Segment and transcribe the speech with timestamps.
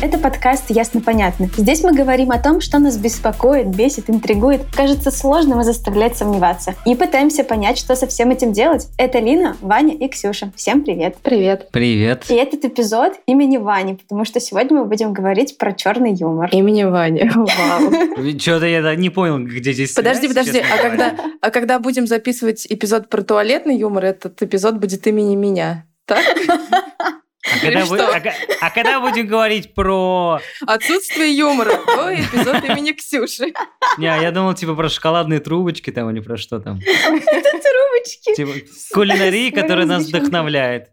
[0.00, 1.50] Это подкаст «Ясно-понятно».
[1.56, 6.76] Здесь мы говорим о том, что нас беспокоит, бесит, интригует, кажется сложным и заставляет сомневаться.
[6.86, 8.86] И пытаемся понять, что со всем этим делать.
[8.96, 10.52] Это Лина, Ваня и Ксюша.
[10.54, 11.16] Всем привет!
[11.20, 11.70] Привет.
[11.72, 12.26] Привет.
[12.28, 16.48] И этот эпизод имени Вани, потому что сегодня мы будем говорить про черный юмор.
[16.52, 17.32] Имени Ваня.
[17.34, 18.38] Вау.
[18.38, 20.60] Что-то я не понял, где здесь Подожди, подожди.
[20.60, 25.86] А когда, а когда будем записывать эпизод про туалетный юмор, этот эпизод будет имени меня.
[26.06, 26.22] Так?
[27.54, 28.08] А когда, Или вы- что?
[28.08, 28.22] а
[28.60, 30.40] а когда будем говорить про...
[30.66, 31.72] Отсутствие юмора.
[31.86, 33.52] То эпизод имени Ксюши.
[33.98, 36.78] Не, я думал, типа, про шоколадные трубочки там или про что там.
[36.80, 38.34] Это трубочки.
[38.34, 38.52] Типа,
[38.92, 40.88] кулинарии, которая нас вдохновляет.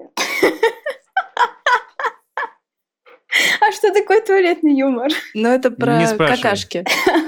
[3.60, 5.10] А что такое туалетный юмор?
[5.34, 6.86] Но это про какашки.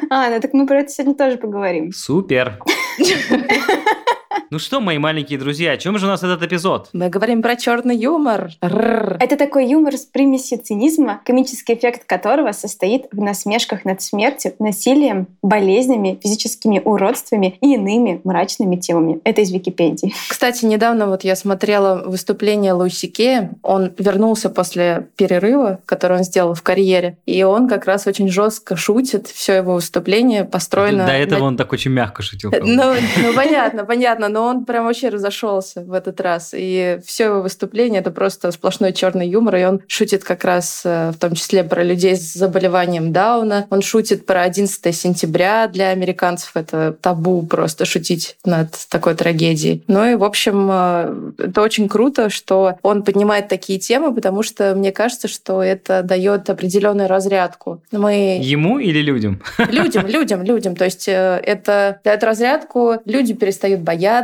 [0.09, 1.91] А, ну так мы про это сегодня тоже поговорим.
[1.91, 2.60] Супер.
[4.49, 6.90] Ну что, мои маленькие друзья, о чем же у нас этот эпизод?
[6.93, 8.52] Мы говорим про черный юмор.
[8.63, 9.18] Рррр.
[9.20, 15.27] Это такой юмор с примесью цинизма, комический эффект которого состоит в насмешках над смертью, насилием,
[15.41, 19.20] болезнями, физическими уродствами и иными мрачными темами.
[19.24, 20.13] Это из Википедии.
[20.29, 23.51] Кстати, недавно вот я смотрела выступление Луиси Кея.
[23.63, 27.18] Он вернулся после перерыва, который он сделал в карьере.
[27.26, 29.27] И он как раз очень жестко шутит.
[29.27, 31.05] Все его выступление построено...
[31.05, 32.51] До этого на- он так очень мягко шутил.
[32.77, 36.51] Ну, ну, понятно, понятно, но он прям вообще разошелся в этот раз.
[36.55, 41.11] И все его выступление это просто сплошной черный юмор, и он шутит как раз э,
[41.11, 43.67] в том числе про людей с заболеванием Дауна.
[43.70, 46.51] Он шутит про 11 сентября для американцев.
[46.55, 49.83] Это табу просто шутить над такой трагедией.
[49.87, 54.75] Ну и, в общем, э, это очень круто, что он поднимает такие темы, потому что
[54.75, 57.81] мне кажется, что это дает определенную разрядку.
[57.91, 59.41] Мы Ему или людям?
[59.57, 60.75] Людям, людям, людям.
[60.75, 64.16] То есть э, это дает разрядку, люди перестают бояться,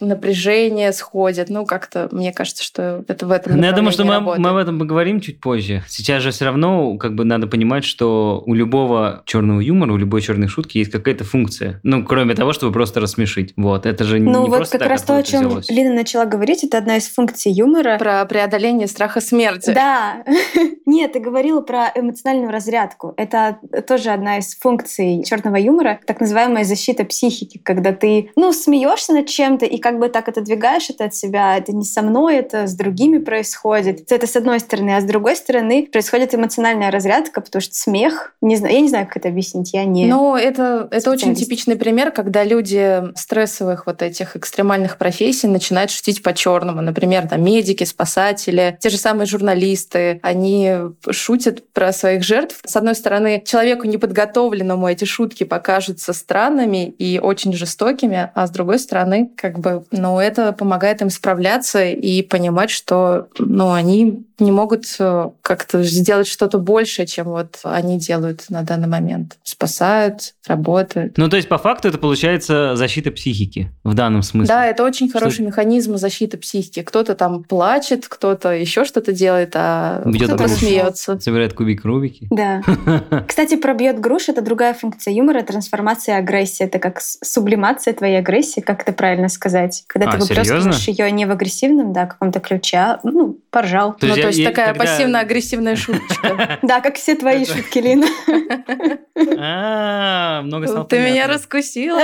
[0.00, 1.48] напряжение сходит.
[1.48, 4.56] Ну, как-то, мне кажется, что это в этом Ну, я думаю, что мы, мы об
[4.56, 5.82] этом поговорим чуть позже.
[5.88, 10.22] Сейчас же все равно как бы надо понимать, что у любого черного юмора, у любой
[10.22, 11.80] черной шутки есть какая-то функция.
[11.82, 13.52] Ну, кроме того, чтобы просто рассмешить.
[13.56, 15.70] Вот, это же Ну не вот просто как так раз то, о чем взялось.
[15.70, 17.98] Лина начала говорить, это одна из функций юмора.
[17.98, 19.72] Про преодоление страха смерти.
[19.72, 20.24] Да.
[20.86, 23.14] Нет, ты говорила про эмоциональную разрядку.
[23.16, 29.11] Это тоже одна из функций черного юмора, так называемая защита психики, когда ты, ну, смеешься
[29.12, 31.56] над чем-то и как бы так отодвигаешь это от себя.
[31.56, 34.10] Это не со мной, это с другими происходит.
[34.10, 34.96] Это с одной стороны.
[34.96, 39.06] А с другой стороны происходит эмоциональная разрядка, потому что смех, не знаю, я не знаю,
[39.06, 40.06] как это объяснить, я не...
[40.06, 46.22] Ну, это, это очень типичный пример, когда люди стрессовых вот этих экстремальных профессий начинают шутить
[46.22, 46.80] по-черному.
[46.80, 50.72] Например, там медики, спасатели, те же самые журналисты, они
[51.10, 52.60] шутят про своих жертв.
[52.64, 58.78] С одной стороны, человеку неподготовленному эти шутки покажутся странными и очень жестокими, а с другой
[58.78, 58.91] стороны,
[59.36, 65.30] как бы, ну, это помогает им справляться и понимать, что, ну, они не могут э,
[65.40, 69.38] как-то сделать что-то большее, чем вот они делают на данный момент.
[69.44, 71.16] Спасают, работают.
[71.16, 74.48] Ну, то есть, по факту, это получается защита психики в данном смысле.
[74.48, 76.82] Да, это очень Что- хороший механизм защиты психики.
[76.82, 80.56] Кто-то там плачет, кто-то еще что-то делает, а кто-то грушу.
[80.56, 81.18] смеется.
[81.20, 82.26] Собирает кубик Рубики.
[82.30, 82.62] Да.
[83.28, 86.64] Кстати, про бьет груш это другая функция юмора, трансформация агрессии.
[86.64, 89.84] Это как сублимация твоей агрессии, как это правильно сказать?
[89.86, 93.96] Когда А, ты выплескиваешь ее не в агрессивном, да, каком-то ключе, а, ну, поржал.
[94.00, 96.58] Ну, есть то я- есть я- такая когда- пассивно-агрессивная шуточка.
[96.62, 98.06] Да, как все твои шутки, Лина.
[100.42, 102.00] Много стало Ты меня раскусила.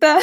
[0.00, 0.20] Да.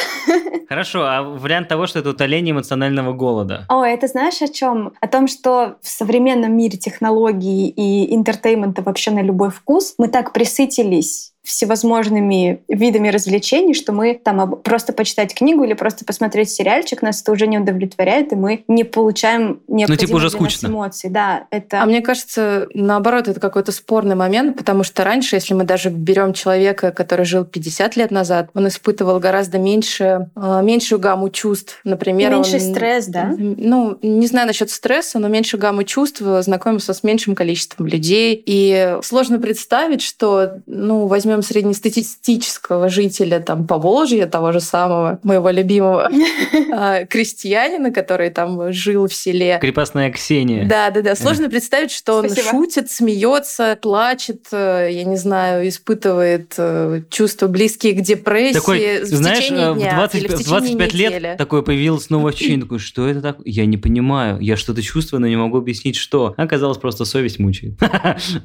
[0.68, 3.64] Хорошо, а вариант того, что это утоление эмоционального голода.
[3.68, 4.92] О, это знаешь о чем?
[5.00, 10.08] О том, что в современном мире технологий и entertainment а вообще на любой вкус мы
[10.08, 17.02] так присытились всевозможными видами развлечений, что мы там просто почитать книгу или просто посмотреть сериальчик,
[17.02, 20.66] нас это уже не удовлетворяет, и мы не получаем необходимых Ну, типа, уже скучно.
[20.68, 21.10] эмоций.
[21.10, 21.82] Да, это...
[21.82, 26.32] А мне кажется, наоборот, это какой-то спорный момент, потому что раньше, если мы даже берем
[26.32, 31.80] человека, который жил 50 лет назад, он испытывал гораздо меньше, э, меньшую гамму чувств.
[31.84, 33.34] Например, меньший он- стресс, да?
[33.38, 38.40] Ну, не знаю насчет стресса, но меньше гаммы чувств, знакомился с меньшим количеством людей.
[38.46, 46.10] И сложно представить, что, ну, возьмем среднестатистического жителя там Поволжья, того же самого, моего любимого
[46.72, 49.58] а, крестьянина, который там жил в селе.
[49.60, 50.66] Крепостная Ксения.
[50.66, 51.16] Да, да, да.
[51.16, 57.94] Сложно представить, что он шутит, смеется, плачет, э, я не знаю, испытывает э, чувства близкие
[57.94, 60.94] к депрессии Такой, в знаешь, течение э, в дня 20 или в в течение 25
[60.94, 61.18] недели.
[61.20, 63.44] лет такое появилось новое ощущение, такое, что это такое?
[63.46, 66.34] Я не понимаю, я что-то чувствую, но не могу объяснить, что.
[66.36, 67.74] Оказалось, просто совесть мучает.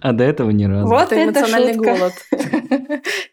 [0.01, 0.87] А до этого ни разу.
[0.87, 1.95] Вот эмоциональный шутка.
[1.95, 2.13] голод.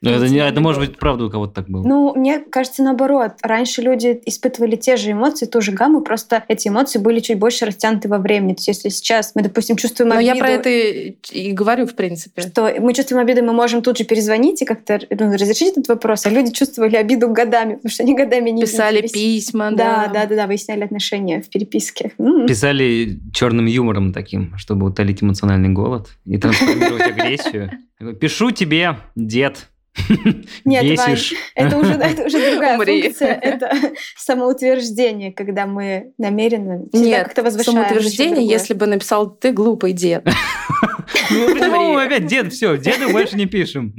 [0.00, 1.86] Ну, это, не, это может быть правда у кого-то так было.
[1.86, 3.32] Ну, мне кажется, наоборот.
[3.42, 7.66] Раньше люди испытывали те же эмоции, ту же гамму, просто эти эмоции были чуть больше
[7.66, 8.54] растянуты во времени.
[8.54, 10.34] То есть если сейчас мы, допустим, чувствуем Но обиду...
[10.34, 12.42] я про это и говорю, в принципе.
[12.42, 16.26] Что мы чувствуем обиду, мы можем тут же перезвонить и как-то ну, разрешить этот вопрос.
[16.26, 19.12] А люди чувствовали обиду годами, потому что они годами не Писали виделись.
[19.12, 20.12] письма, Да, да.
[20.12, 22.12] да, да, да, выясняли отношения в переписке.
[22.46, 27.70] Писали черным юмором таким, чтобы утолить эмоциональный голод и трансформировать агрессию.
[28.20, 29.71] Пишу тебе, дед.
[30.64, 31.34] Нет, Бесишь.
[31.54, 33.02] Это уже, это уже другая Умри.
[33.02, 33.34] функция.
[33.34, 33.70] Это
[34.16, 37.76] самоутверждение, когда мы намеренно Нет, как-то возвышаем.
[37.78, 40.26] за самоутверждение, если бы написал «ты глупый дед».
[41.30, 42.06] Ну, почему Умри.
[42.06, 43.92] опять дед, все, деду больше не пишем.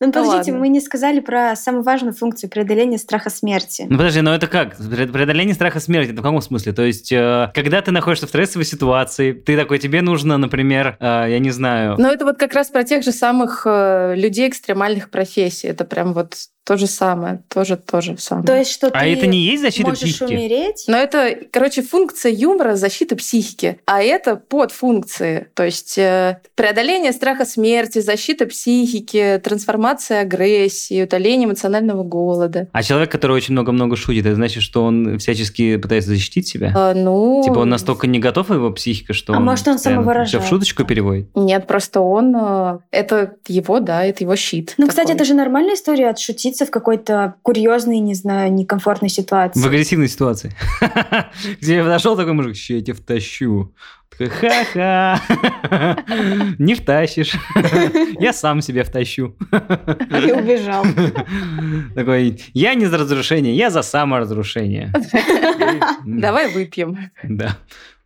[0.00, 0.58] Ну, подождите, ладно.
[0.58, 3.84] мы не сказали про самую важную функцию преодоления страха смерти.
[3.88, 4.78] Ну подожди, но это как?
[4.78, 6.72] Пре- Преодоление страха смерти, это в каком смысле?
[6.72, 11.26] То есть, э, когда ты находишься в стрессовой ситуации, ты такой, тебе нужно, например, э,
[11.30, 14.87] я не знаю, Но это вот как раз про тех же самых э, людей экстремальных
[15.10, 15.68] профессий.
[15.68, 16.34] Это прям вот
[16.68, 18.46] то же самое, тоже то же самое.
[18.46, 20.24] То есть, что а ты это не есть защита можешь психики?
[20.34, 25.48] умереть, Но это, короче, функция юмора защита психики, а это подфункции.
[25.54, 32.68] То есть э, преодоление страха смерти, защита психики, трансформация агрессии, утоление эмоционального голода.
[32.72, 36.72] А человек, который очень много-много шутит, это значит, что он всячески пытается защитить себя?
[36.76, 40.44] А, ну, Типа он настолько не готов, его психика, что А он может, он самовыражает.
[40.44, 41.28] в шуточку переводит?
[41.34, 42.36] Нет, просто он...
[42.36, 44.74] э, Это его, да, это его щит.
[44.76, 45.16] Ну, кстати, такой.
[45.16, 46.10] это же нормальная история
[46.58, 49.60] отшутиться в какой-то курьезной, не знаю, некомфортной ситуации.
[49.60, 50.52] В агрессивной ситуации.
[51.60, 53.72] Где подошел такой мужик, ща я тебя втащу.
[54.10, 55.20] Такой, ха-ха.
[56.58, 57.34] Не втащишь.
[58.18, 59.36] Я сам себя втащу.
[59.52, 60.84] И убежал.
[61.94, 64.92] Такой, я не за разрушение, я за саморазрушение.
[66.04, 67.10] Давай выпьем.
[67.22, 67.56] Да.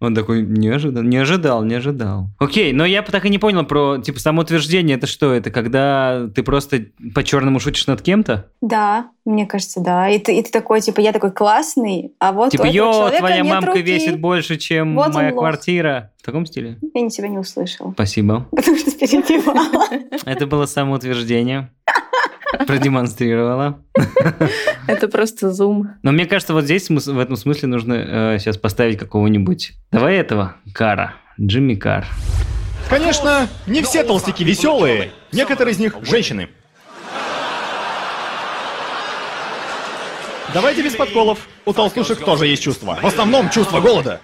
[0.03, 2.27] Он такой, не ожидал, не ожидал, не ожидал.
[2.41, 5.33] Окей, но я так и не понял про, типа, самоутверждение, это что?
[5.33, 8.47] Это когда ты просто по-черному шутишь над кем-то?
[8.61, 10.09] Да, мне кажется, да.
[10.09, 13.69] И ты, и ты такой, типа, я такой классный, а вот Типа, йо, твоя мамка
[13.71, 13.83] руки.
[13.83, 15.39] весит больше, чем Вот моя лох.
[15.93, 16.11] Квартира.
[16.19, 16.79] В таком стиле?
[16.95, 18.47] Я тебя не услышала, Спасибо.
[18.51, 19.89] потому что перебивала.
[20.25, 21.71] Это было самоутверждение.
[22.67, 23.83] Продемонстрировала.
[24.87, 25.91] Это просто зум.
[26.03, 29.73] Но мне кажется, вот здесь в этом смысле нужно сейчас поставить какого-нибудь...
[29.91, 31.15] Давай этого, Кара.
[31.41, 32.07] Джимми Кар.
[32.91, 35.13] Конечно, не все толстяки веселые.
[35.33, 36.51] Некоторые из них женщины.
[40.53, 41.49] Давайте без подколов.
[41.65, 42.99] У толстушек тоже есть чувство.
[43.01, 44.21] В основном чувство голода.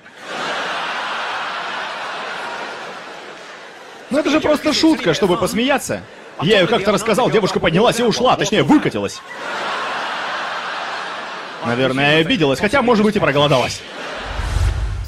[4.10, 6.02] Но это же просто шутка, чтобы посмеяться.
[6.40, 9.20] Я ее как-то рассказал, девушка поднялась и ушла, точнее, выкатилась.
[11.66, 13.82] Наверное, обиделась, хотя, может быть, и проголодалась.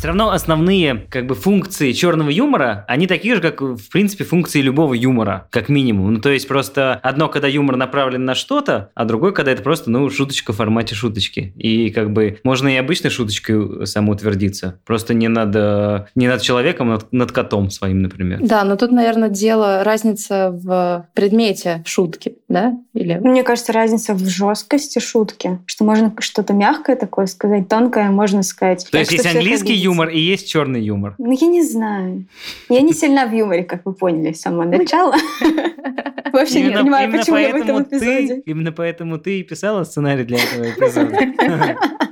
[0.01, 4.63] Все равно основные как бы функции черного юмора, они такие же, как в принципе функции
[4.63, 6.15] любого юмора, как минимум.
[6.15, 9.91] Ну то есть просто одно, когда юмор направлен на что-то, а другое, когда это просто
[9.91, 11.53] ну шуточка в формате шуточки.
[11.55, 16.89] И как бы можно и обычной шуточкой самоутвердиться, просто не над э, не над человеком,
[16.89, 18.39] а над, над котом своим, например.
[18.41, 22.77] Да, но тут, наверное, дело разница в предмете шутки, да?
[22.95, 28.43] Или Мне кажется, разница в жесткости шутки, что можно что-то мягкое такое сказать, тонкое можно
[28.43, 28.85] сказать.
[28.85, 31.15] То Так есть есть английский юмор и есть черный юмор.
[31.19, 32.27] Ну, я не знаю.
[32.69, 35.15] Я не сильна в юморе, как вы поняли с самого начала.
[36.33, 38.43] Вообще не понимаю, почему я в этом поэтому ты- эпизоде.
[38.47, 41.17] Именно поэтому ты и писала сценарий для этого эпизода.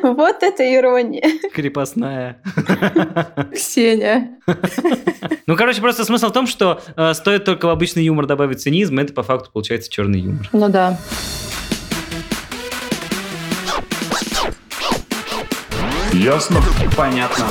[0.02, 1.22] Вот это ирония.
[1.52, 2.40] Крепостная.
[3.54, 4.38] Ксения.
[5.46, 9.00] Ну, короче, просто смысл в том, что э, стоит только в обычный юмор добавить цинизм,
[9.00, 10.48] это по факту получается черный юмор.
[10.52, 10.96] Ну да.
[16.12, 16.60] Ясно?
[16.96, 17.46] Понятно.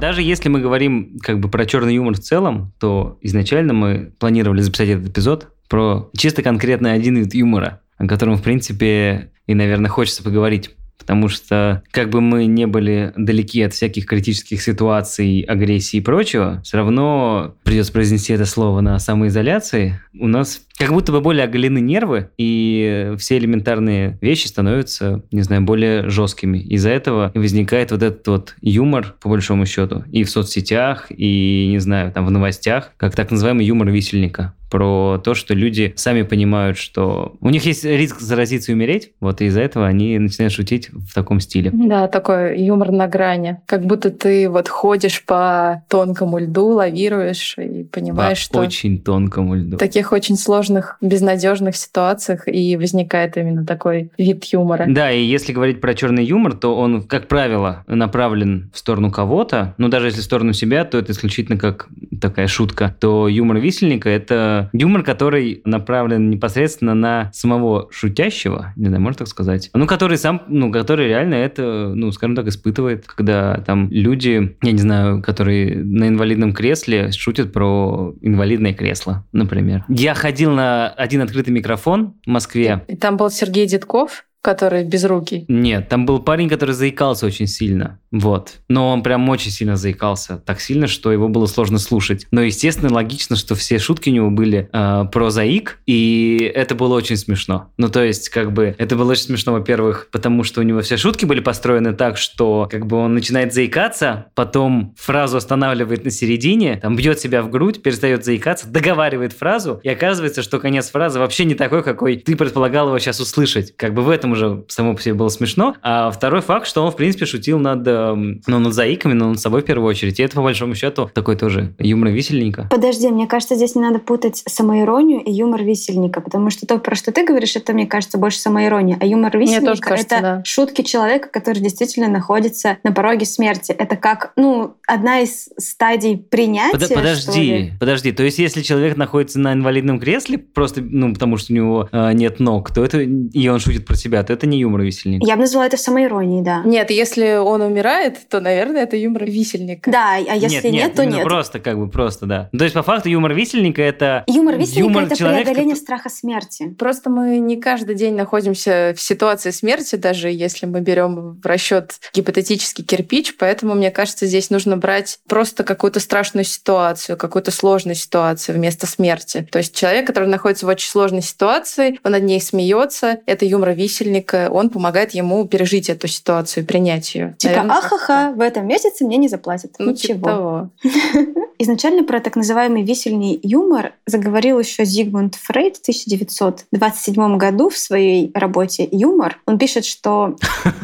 [0.00, 4.60] Даже если мы говорим как бы про черный юмор в целом, то изначально мы планировали
[4.60, 9.90] записать этот эпизод про чисто конкретно один вид юмора, о котором, в принципе, и, наверное,
[9.90, 10.75] хочется поговорить.
[10.98, 16.60] Потому что, как бы мы не были далеки от всяких критических ситуаций, агрессии и прочего,
[16.64, 20.00] все равно придется произнести это слово на самоизоляции.
[20.18, 25.62] У нас как будто бы более оголены нервы, и все элементарные вещи становятся, не знаю,
[25.62, 26.58] более жесткими.
[26.58, 31.78] Из-за этого возникает вот этот вот юмор, по большому счету, и в соцсетях, и, не
[31.78, 36.76] знаю, там в новостях, как так называемый юмор висельника про то, что люди сами понимают,
[36.78, 40.90] что у них есть риск заразиться и умереть, вот и из-за этого они начинают шутить
[40.90, 41.70] в таком стиле.
[41.72, 43.58] Да, такой юмор на грани.
[43.66, 49.54] Как будто ты вот ходишь по тонкому льду, лавируешь и понимаешь, По что очень тонкому
[49.54, 49.76] льду.
[49.76, 54.86] в таких очень сложных, безнадежных ситуациях и возникает именно такой вид юмора.
[54.88, 59.74] Да, и если говорить про черный юмор, то он, как правило, направлен в сторону кого-то.
[59.78, 61.88] Ну, даже если в сторону себя, то это исключительно как
[62.20, 62.94] такая шутка.
[62.98, 69.28] То юмор висельника– это юмор, который направлен непосредственно на самого шутящего, не знаю, можно так
[69.28, 69.70] сказать.
[69.74, 74.72] Ну, который сам, ну, который реально это, ну, скажем так, испытывает, когда там люди, я
[74.72, 79.84] не знаю, которые на инвалидном кресле шутят про инвалидное кресло, например.
[79.88, 82.84] Я ходил на один открытый микрофон в Москве.
[82.88, 85.44] И там был Сергей Дедков, который безрукий.
[85.48, 87.98] Нет, там был парень, который заикался очень сильно.
[88.12, 88.60] Вот.
[88.68, 90.40] Но он прям очень сильно заикался.
[90.46, 92.28] Так сильно, что его было сложно слушать.
[92.30, 96.94] Но, естественно, логично, что все шутки у него были э, про заик, и это было
[96.94, 97.72] очень смешно.
[97.76, 100.96] Ну, то есть, как бы, это было очень смешно, во-первых, потому что у него все
[100.96, 106.76] шутки были построены так, что, как бы, он начинает заикаться, потом фразу останавливает на середине,
[106.76, 111.44] там, бьет себя в грудь, перестает заикаться, договаривает фразу, и оказывается, что конец фразы вообще
[111.44, 113.76] не такой, какой ты предполагал его сейчас услышать.
[113.76, 115.76] Как бы в этом уже само по себе было смешно.
[115.82, 119.40] А второй факт, что он, в принципе, шутил над, эм, ну, над заиками, но над
[119.40, 120.20] собой в первую очередь.
[120.20, 122.68] И это, по большому счету, такой тоже юмор висельника.
[122.70, 126.94] Подожди, мне кажется, здесь не надо путать самоиронию и юмор висельника, потому что то, про
[126.94, 128.96] что ты говоришь, это, мне кажется, больше самоирония.
[129.00, 130.42] А юмор висельника тоже кажется, это да.
[130.44, 133.72] шутки человека, который действительно находится на пороге смерти.
[133.72, 136.78] Это как, ну, одна из стадий принятия.
[136.78, 138.12] Под- подожди, подожди.
[138.12, 142.12] То есть, если человек находится на инвалидном кресле, просто, ну, потому что у него э,
[142.12, 145.22] нет ног, то это, и он шутит про себя, то это не юмор висельник.
[145.26, 146.62] Я бы назвала это самоиронией, да.
[146.64, 149.90] Нет, если он умирает, то, наверное, это юмор висельника.
[149.90, 151.24] Да, а если нет, то именно нет.
[151.24, 152.50] Просто, как бы, просто, да.
[152.56, 156.74] То есть, по факту, юмор висельника это Юмор висельника это человека, преодоление который- страха смерти.
[156.78, 161.98] Просто мы не каждый день находимся в ситуации смерти, даже если мы берем в расчет
[162.12, 168.56] гипотетический кирпич, поэтому, мне кажется, здесь нужно брать просто какую-то страшную ситуацию, какую-то сложную ситуацию
[168.56, 169.46] вместо смерти.
[169.50, 173.70] То есть человек, который находится в очень сложной ситуации, он над ней смеется, это юмор
[173.72, 174.15] висельника,
[174.50, 177.34] он помогает ему пережить эту ситуацию и принять ее.
[177.38, 179.72] Типа, ахаха, в этом месяце мне не заплатят.
[179.78, 181.36] Ну, типа Ничего.
[181.58, 188.30] Изначально про так называемый висельный юмор заговорил еще Зигмунд Фрейд в 1927 году в своей
[188.34, 189.40] работе «Юмор».
[189.46, 190.36] Он пишет, что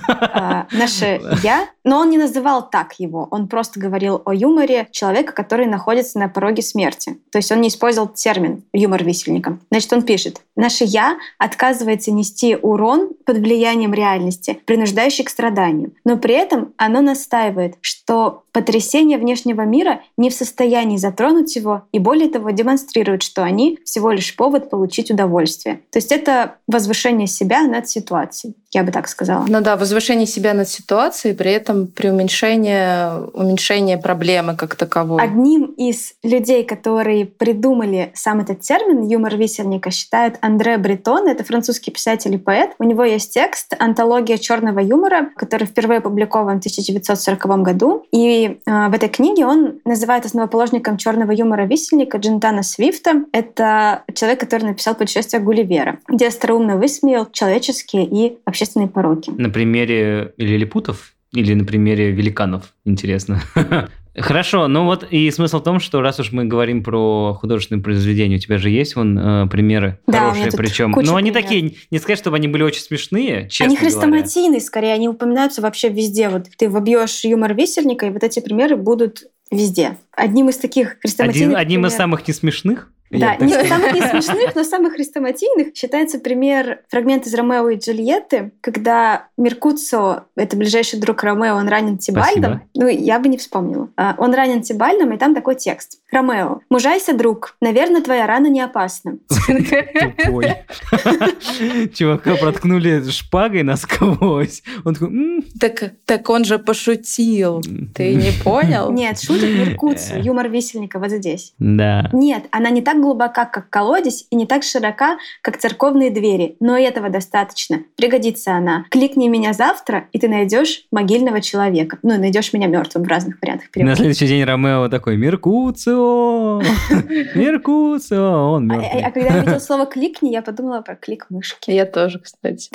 [0.09, 5.33] а, наше «я», но он не называл так его, он просто говорил о юморе человека,
[5.33, 7.19] который находится на пороге смерти.
[7.31, 9.59] То есть он не использовал термин «юмор висельника».
[9.71, 16.17] Значит, он пишет, наше «я» отказывается нести урон под влиянием реальности, принуждающий к страданию, но
[16.17, 22.29] при этом оно настаивает, что потрясения внешнего мира не в состоянии затронуть его и более
[22.29, 25.83] того демонстрируют, что они всего лишь повод получить удовольствие.
[25.91, 29.45] То есть это возвышение себя над ситуацией, я бы так сказала.
[29.47, 35.23] Ну да, возвышение себя над ситуацией, при этом преуменьшение уменьшение проблемы как таковой.
[35.23, 41.29] Одним из людей, которые придумали сам этот термин юмор висельника, считают Андре Бретон.
[41.29, 42.71] Это французский писатель и поэт.
[42.79, 48.07] У него есть текст «Антология черного юмора», который впервые опубликован в 1940 году.
[48.11, 53.25] И э, в этой книге он называет основоположником черного юмора висельника Джентана Свифта.
[53.33, 59.31] Это человек, который написал «Путешествие Гулливера», где остроумно высмеял человеческие и общественные пороки.
[59.37, 63.43] На примере лилипутов или на примере великанов, интересно.
[64.15, 68.37] Хорошо, ну вот и смысл в том, что раз уж мы говорим про художественные произведения,
[68.37, 70.93] у тебя же есть вон э, примеры Да, у меня хорошие, причем.
[70.93, 73.91] куча Ну они такие, не сказать, чтобы они были очень смешные, честно Они говоря.
[73.91, 76.29] хрестоматийные, скорее, они упоминаются вообще везде.
[76.29, 79.97] Вот ты вобьешь юмор висельника, и вот эти примеры будут везде.
[80.15, 82.93] Одним из таких Один, хрестоматийных одним из примеров- самых несмешных.
[83.21, 88.53] Да, не самых не смешных, но самых хрестоматийных считается пример фрагмент из Ромео и Джульетты,
[88.61, 92.43] когда Меркуцио, это ближайший друг Ромео, он ранен Тибальдом.
[92.43, 92.63] Спасибо.
[92.75, 93.89] Ну, я бы не вспомнила.
[93.97, 95.99] А, Он ранен Тибальдом, и там такой текст.
[96.11, 99.19] Ромео, мужайся, друг, наверное, твоя рана не опасна.
[99.29, 100.47] Тупой.
[101.95, 104.63] Чувака проткнули шпагой насквозь.
[104.85, 105.09] Он такой...
[105.09, 107.61] «М, Так, так он же пошутил.
[107.95, 108.91] Ты не понял?
[108.93, 111.55] Нет, шутит Меркуцио, юмор висельника вот здесь.
[111.59, 112.09] Да.
[112.13, 116.77] Нет, она не так глубока, как колодец, и не так широка, как церковные двери, но
[116.77, 117.81] и этого достаточно.
[117.97, 118.85] Пригодится она.
[118.91, 121.99] Кликни меня завтра, и ты найдешь могильного человека.
[122.03, 123.97] Ну, и найдешь меня мертвым в разных вариантах На перевода.
[123.97, 126.63] следующий день Ромео такой, Меркуцио,
[127.35, 129.13] Меркуцио, он А, а- а мертвый.
[129.13, 131.71] когда я видела слово «кликни», я подумала про клик мышки.
[131.71, 132.71] Я тоже, кстати.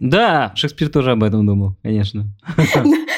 [0.00, 2.26] Да, Шекспир тоже об этом думал, конечно.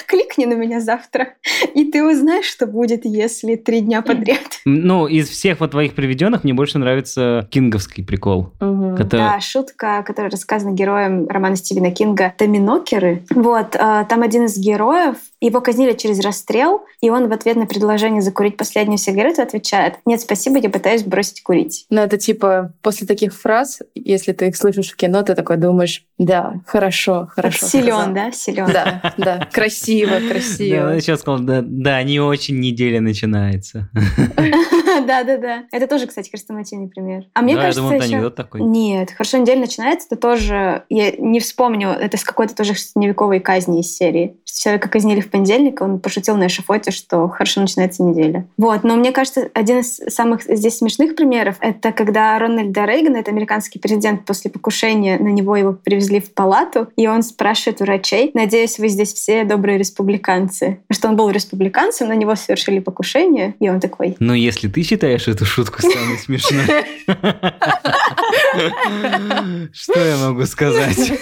[0.07, 1.35] Кликни зыркни на меня завтра,
[1.75, 4.61] и ты узнаешь, что будет, если три дня подряд.
[4.64, 8.52] Ну, из всех вот твоих приведенных мне больше нравится кинговский прикол.
[8.61, 8.95] Мгм.
[8.95, 13.23] Это- Да, шутка, которая рассказана героем романа Стивена Кинга «Томинокеры».
[13.31, 17.66] Вот, э, там один из героев, его казнили через расстрел, и он в ответ на
[17.66, 21.87] предложение закурить последнюю сигарету отвечает «Нет, спасибо, я пытаюсь бросить курить».
[21.90, 26.05] Ну, это типа после таких фраз, если ты их слышишь в кино, ты такой думаешь,
[26.19, 27.66] да, хорошо, хорошо.
[27.66, 28.14] Силен, сказал».
[28.14, 28.33] да?
[28.33, 28.66] Силен.
[28.73, 30.92] Да, да, красиво, красиво.
[30.92, 33.88] он сейчас сказал, да, да, не очень неделя начинается.
[35.00, 35.65] Да, да, да.
[35.73, 37.25] Это тоже, кстати, хрестоматийный пример.
[37.35, 38.61] А мне Да, я кажется, думал, еще- анекдот такой.
[38.62, 43.81] Нет, хорошо, неделя начинается, это тоже, я не вспомню, это с какой-то тоже средневековой казни
[43.81, 44.37] из серии.
[44.45, 48.47] Что Человека казнили в понедельник, он пошутил на эшафоте, что хорошо начинается неделя.
[48.57, 53.31] Вот, но мне кажется, один из самых здесь смешных примеров, это когда Рональда Рейгана, это
[53.31, 58.79] американский президент, после покушения на него его привезли в палату, и он спрашивает врачей, надеюсь,
[58.79, 60.79] вы здесь все добрые республиканцы.
[60.91, 65.28] Что он был республиканцем, на него совершили покушение, и он такой, Ну, если ты считаешь
[65.28, 66.64] эту шутку самой смешной,
[69.73, 71.12] что я могу сказать?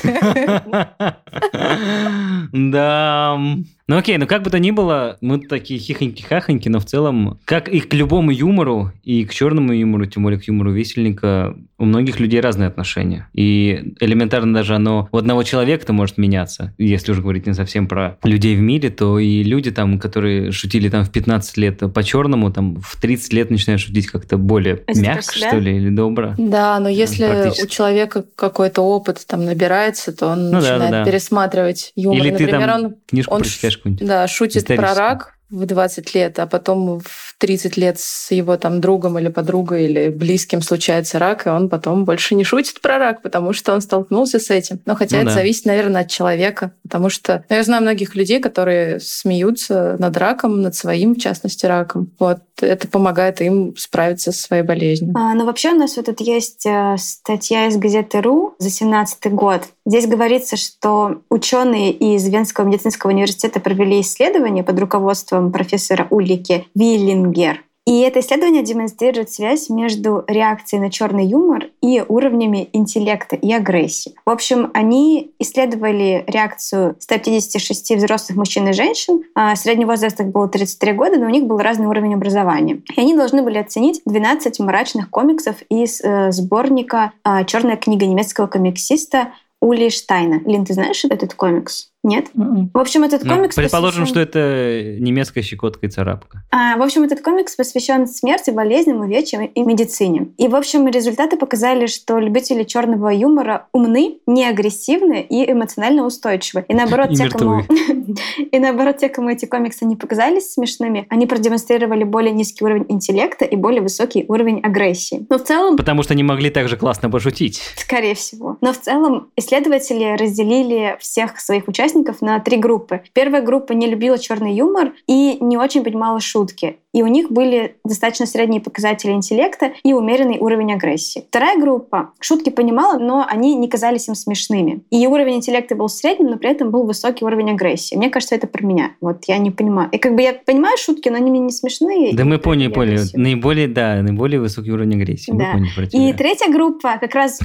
[2.53, 3.39] Да.
[3.87, 7.69] Ну окей, ну как бы то ни было, мы такие хихоньки-хахоньки, но в целом, как
[7.69, 12.19] и к любому юмору, и к черному юмору, тем более к юмору весельника, у многих
[12.19, 13.29] людей разные отношения.
[13.35, 16.73] И элементарно даже оно у одного человека-то может меняться.
[16.79, 20.89] Если уже говорить не совсем про людей в мире, то и люди там, которые шутили
[20.89, 25.35] там в 15 лет по-черному, там в 30 лет начинают шутить как-то более А мягко,
[25.35, 26.35] что ли, или добро.
[26.39, 31.05] Да, но если у человека какой-то опыт там набирается, то он Ну начинает да, да.
[31.05, 32.19] пересматривать юмор.
[32.19, 34.07] Или ты Например, там он книжку он прочитаешь какую-нибудь.
[34.07, 38.81] да, шутит про рак в 20 лет, а потом в 30 лет с его там
[38.81, 43.23] другом или подругой или близким случается рак, и он потом больше не шутит про рак,
[43.23, 44.81] потому что он столкнулся с этим.
[44.87, 45.35] Но хотя Ну это да.
[45.37, 50.61] зависит, наверное, от человека, потому что ну, я знаю многих людей, которые смеются над раком,
[50.63, 52.11] над своим, в частности, раком.
[52.19, 55.13] Вот это помогает им справиться со своей болезнью.
[55.17, 59.33] А, ну, вообще у нас вот тут есть э, статья из газеты «РУ» за 17
[59.33, 59.63] год.
[59.87, 67.63] Здесь говорится, что ученые из Венского медицинского университета провели исследование под руководством профессора Ульрики Виллингер.
[67.87, 74.15] И это исследование демонстрирует связь между реакцией на черный юмор и уровнями интеллекта и агрессии.
[74.25, 79.25] В общем, они исследовали реакцию 156 взрослых мужчин и женщин.
[79.35, 82.83] А Средний возраст их был 33 года, но у них был разный уровень образования.
[82.97, 88.47] И они должны были оценить 12 мрачных комиксов из э, сборника а, «Черная книга» немецкого
[88.47, 90.41] комиксиста Ули Штайна.
[90.47, 91.91] Лин, ты знаешь этот комикс?
[92.05, 92.27] Нет?
[92.35, 92.71] Мгм.
[92.73, 96.43] В общем, этот Ну, комикс предположим, посвящен- что это немецкая щекотка и царапка.
[96.53, 100.29] а, в общем, этот комикс посвящен смерти, болезням, увечьям и медицине.
[100.37, 106.65] И, в общем, результаты показали, что любители черного юмора умны, не агрессивны и эмоционально устойчивы.
[106.69, 107.63] И наоборот, И те, кому...
[108.39, 113.47] и наоборот, те, кому эти комиксы не показались смешными, они продемонстрировали более низкий уровень интеллекта
[113.47, 115.27] и более высокий уровень агрессии.
[115.31, 117.63] Но в целом, Потому что не могли так же классно пошутить.
[117.77, 118.59] Скорее всего.
[118.61, 123.03] Но в целом исследователи разделили всех своих участников на три группы.
[123.13, 126.79] Первая группа не любила черный юмор и не очень понимала шутки.
[126.93, 131.25] И у них были достаточно средние показатели интеллекта и умеренный уровень агрессии.
[131.29, 134.83] Вторая группа шутки понимала, но они не казались им смешными.
[134.91, 137.97] И уровень интеллекта был средним, но при этом был высокий уровень агрессии.
[137.97, 138.93] Мне кажется, это про меня.
[139.01, 139.89] Вот я не понимаю.
[139.91, 142.15] И как бы я понимаю шутки, но они мне не смешные.
[142.15, 143.01] Да и мы поняли, поняли.
[143.15, 145.33] Наиболее, да, наиболее высокий уровень агрессии.
[145.33, 145.53] Мы Да.
[145.53, 146.13] поняли про И тебя.
[146.17, 147.41] третья группа, как раз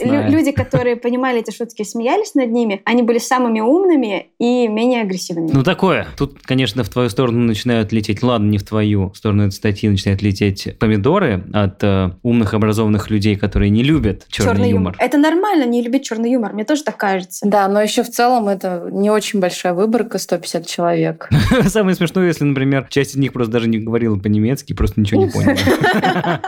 [0.00, 4.68] э, люди, которые понимали эти шутки и смеялись над ними, они были самыми умными и
[4.68, 5.50] менее агрессивными.
[5.52, 6.06] Ну такое.
[6.16, 10.22] Тут, конечно, в твою сторону начинают лететь, ладно, не в твою сторону этой статьи начинают
[10.22, 14.96] лететь помидоры от э, умных, образованных людей, которые не любят черный, юмор.
[14.98, 17.46] Это нормально не любить черный юмор, мне тоже так кажется.
[17.48, 21.28] Да, но еще в целом это не очень большая выборка, 150 человек.
[21.66, 25.30] Самое смешное, если, например, часть из них просто даже не говорила по-немецки, просто ничего не
[25.32, 26.40] поняла.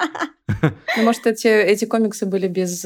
[0.62, 2.84] Ну, может, эти, эти комиксы были без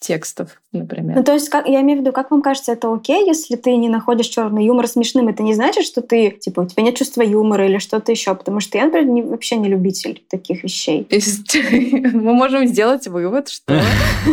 [0.00, 1.22] текстов, Ну, например.
[1.22, 3.88] то есть, как, я имею в виду, как вам кажется, это окей, если ты не
[3.88, 5.28] находишь черный юмор смешным?
[5.28, 8.34] Это не значит, что ты, типа, у тебя нет чувства юмора или что-то еще?
[8.34, 11.06] Потому что я, например, не- вообще не любитель таких вещей.
[12.12, 13.80] Мы можем сделать вывод, что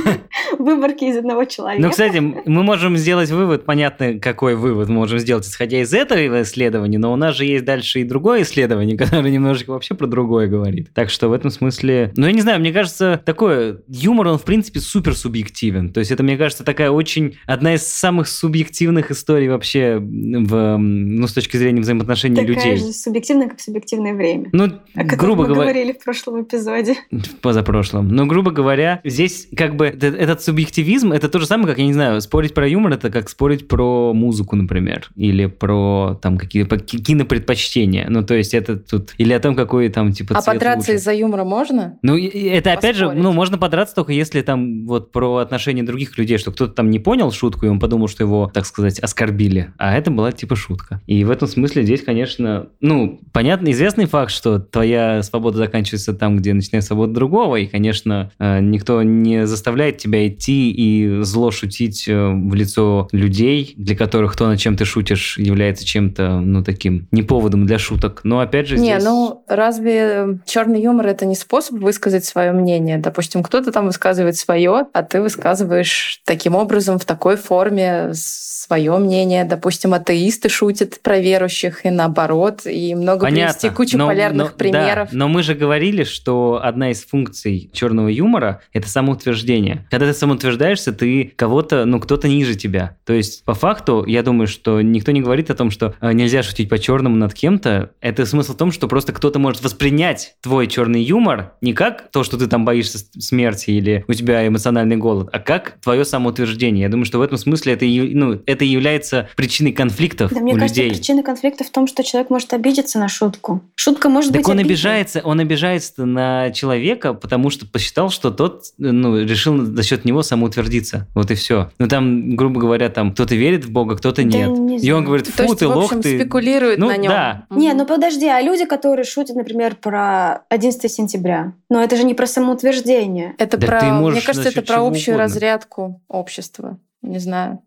[0.59, 1.81] Выборки из одного человека.
[1.81, 6.41] Ну, кстати, мы можем сделать вывод, понятно, какой вывод мы можем сделать, исходя из этого
[6.43, 10.47] исследования, но у нас же есть дальше и другое исследование, которое немножечко вообще про другое
[10.47, 10.89] говорит.
[10.93, 12.11] Так что в этом смысле...
[12.15, 13.79] Ну, я не знаю, мне кажется, такое...
[13.87, 15.50] Юмор, он, в принципе, супер субъективный.
[15.51, 15.91] Объективен.
[15.91, 21.27] То есть это, мне кажется, такая очень одна из самых субъективных историй вообще в, ну,
[21.27, 22.77] с точки зрения взаимоотношений Такая людей.
[22.77, 24.49] же субъективная, как субъективное время.
[24.53, 26.95] Ну, О грубо мы говоря, говорили в прошлом эпизоде.
[27.11, 28.07] в позапрошлом.
[28.09, 31.93] Но, грубо говоря, здесь как бы этот субъективизм, это то же самое, как, я не
[31.93, 36.97] знаю, спорить про юмор, это как спорить про музыку, например, или про там какие-то ки-
[37.01, 38.07] кинопредпочтения.
[38.09, 39.13] Ну, то есть это тут...
[39.17, 40.93] Или о том, какой там, типа, А цвет подраться лучше.
[40.99, 41.97] из-за юмора можно?
[42.01, 43.23] Ну, это опять же, Поспорить.
[43.23, 46.99] ну, можно подраться только если там вот про отношения других людей, что кто-то там не
[46.99, 49.73] понял шутку, и он подумал, что его, так сказать, оскорбили.
[49.77, 51.01] А это была типа шутка.
[51.07, 56.37] И в этом смысле здесь, конечно, ну, понятно, известный факт, что твоя свобода заканчивается там,
[56.37, 62.07] где начинается свобода другого, и, конечно, э, никто не заставляет тебя идти и зло шутить
[62.07, 67.07] э, в лицо людей, для которых то, над чем ты шутишь, является чем-то, ну, таким
[67.11, 68.21] не поводом для шуток.
[68.23, 69.03] Но, опять же, Не, здесь...
[69.03, 72.97] ну разве черный юмор это не способ высказать свое мнение?
[72.97, 79.43] Допустим, кто-то там высказывает свое, а ты высказываешь таким образом, в такой форме свое мнение.
[79.43, 84.55] Допустим, атеисты шутят про верующих и наоборот, и много привести кучу но- полярных но- да,
[84.57, 85.09] примеров.
[85.11, 89.87] но мы же говорили, что одна из функций черного юмора это самоутверждение.
[89.89, 92.97] Когда ты самоутверждаешься, ты кого-то, ну, кто-то ниже тебя.
[93.05, 96.43] То есть, по факту, я думаю, что никто не говорит о том, что э, нельзя
[96.43, 97.91] шутить по-черному над кем-то.
[98.01, 102.23] Это смысл в том, что просто кто-то может воспринять твой черный юмор не как то,
[102.23, 106.83] что ты там боишься смерти или у тебя эмоциональный голод, а как твое самоутверждение.
[106.83, 110.53] Я думаю, что в этом смысле это, и- ну, это является причиной конфликтов Да мне
[110.53, 110.95] у кажется, людей.
[110.95, 113.61] причина конфликта в том, что человек может обидеться на шутку.
[113.75, 114.71] Шутка может Так быть он обидной.
[114.73, 120.21] обижается, он обижается на человека, потому что посчитал, что тот, ну, решил за счет него
[120.23, 121.07] самоутвердиться.
[121.15, 121.71] Вот и все.
[121.79, 124.49] Ну там, грубо говоря, там кто-то верит в Бога, кто-то Да нет.
[124.49, 126.19] не и он говорит, То фу, есть, ты в лох, общем, ты.
[126.19, 127.11] спекулирует Ну, на нем.
[127.11, 127.45] да.
[127.49, 132.13] Не, ну подожди, а люди, которые шутят, например, про 11 сентября, но это же не
[132.13, 133.35] про самоутверждение.
[133.37, 136.79] Это Да про, ты можешь мне кажется, это про чего общую разрядку общества.
[137.01, 137.61] Не знаю,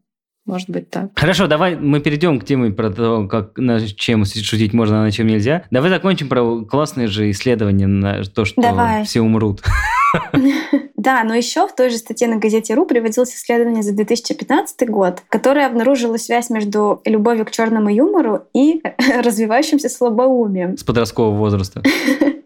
[0.46, 1.10] может быть так.
[1.14, 5.10] Хорошо, давай мы перейдем к теме про то, как на чем шутить можно, а на
[5.10, 5.64] чем нельзя.
[5.70, 9.04] Давай закончим про классные же исследования на то, что Давай.
[9.04, 9.62] все умрут.
[10.96, 15.22] Да, но еще в той же статье на газете РУ приводилось исследование за 2015 год,
[15.28, 18.80] которое обнаружило связь между любовью к черному юмору и
[19.22, 20.78] развивающимся слабоумием.
[20.78, 21.82] С подросткового возраста.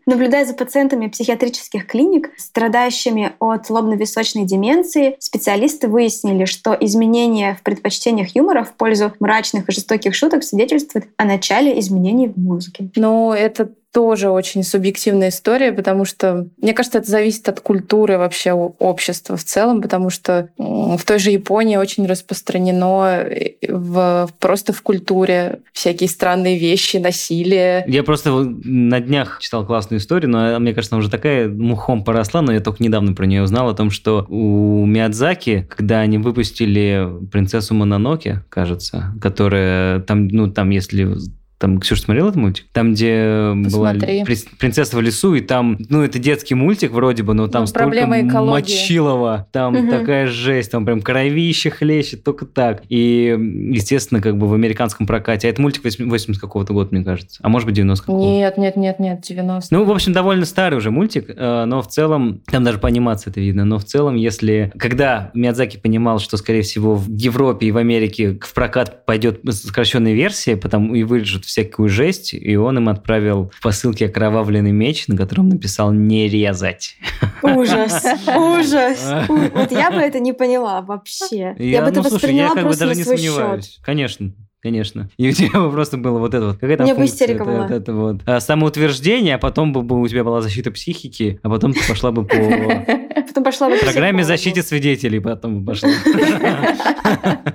[0.08, 8.34] Наблюдая за пациентами психиатрических клиник, страдающими от лобно-височной деменции, специалисты выяснили, что изменения в предпочтениях
[8.34, 12.88] юмора в пользу мрачных и жестоких шуток свидетельствуют о начале изменений в мозге.
[12.96, 18.52] Но это тоже очень субъективная история, потому что, мне кажется, это зависит от культуры вообще
[18.52, 24.82] общества в целом, потому что в той же Японии очень распространено э, в, просто в
[24.82, 27.84] культуре всякие странные вещи, насилие.
[27.88, 32.42] Я просто на днях читал классную историю, но мне кажется, она уже такая мухом поросла,
[32.42, 37.08] но я только недавно про нее узнал, о том, что у Миядзаки, когда они выпустили
[37.32, 41.16] «Принцессу Мононоке», кажется, которая там, ну, там, если
[41.58, 42.66] там, Ксюша, смотрела этот мультик?
[42.72, 44.24] Там, где была Посмотри.
[44.24, 47.66] при- принцесса в лесу, и там, ну, это детский мультик вроде бы, но там Ну,
[47.66, 48.50] столько экологии.
[48.50, 49.90] мочилова, там Мгм.
[49.90, 52.82] такая жесть, там прям кровище хлещет, только так.
[52.88, 53.36] И,
[53.72, 57.48] естественно, как бы в американском прокате, а это мультик 80 какого-то года, мне кажется, а
[57.48, 58.28] может быть 90 какого-то.
[58.30, 59.74] Нет, нет, нет, нет, 90.
[59.74, 63.30] Ну, в общем, довольно старый уже мультик, э, но в целом, там даже по анимации
[63.30, 64.72] это видно, но в целом, если...
[64.78, 70.14] Когда Миядзаки понимал, что, скорее всего, в Европе и в Америке в прокат пойдет сокращенная
[70.14, 75.16] версия, потому и вырежут всякую жесть, и он им отправил в посылке окровавленный меч, на
[75.16, 76.96] котором написал «не резать».
[77.42, 78.04] Ужас,
[78.36, 79.12] ужас.
[79.28, 81.54] Вот я бы это не поняла вообще.
[81.58, 83.18] Я бы это ну, слушай, я восприняла как бы просто даже не счет.
[83.18, 83.78] сомневаюсь.
[83.82, 84.32] Конечно.
[84.60, 85.08] Конечно.
[85.16, 86.56] И у тебя бы просто было вот это вот.
[86.58, 87.14] Какая там У меня бы функция?
[87.26, 87.66] истерика Это- была.
[87.76, 88.20] это вот.
[88.26, 92.10] А, самоутверждение, а потом бы, бы у тебя была защита психики, а потом ты пошла
[92.10, 92.34] бы по
[93.28, 95.88] Потом пошла бы программе защиты свидетелей, потом бы пошла.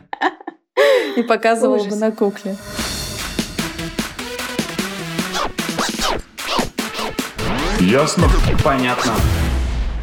[1.18, 2.56] И показывал бы на кукле.
[7.84, 8.30] Ясно?
[8.64, 9.12] Понятно.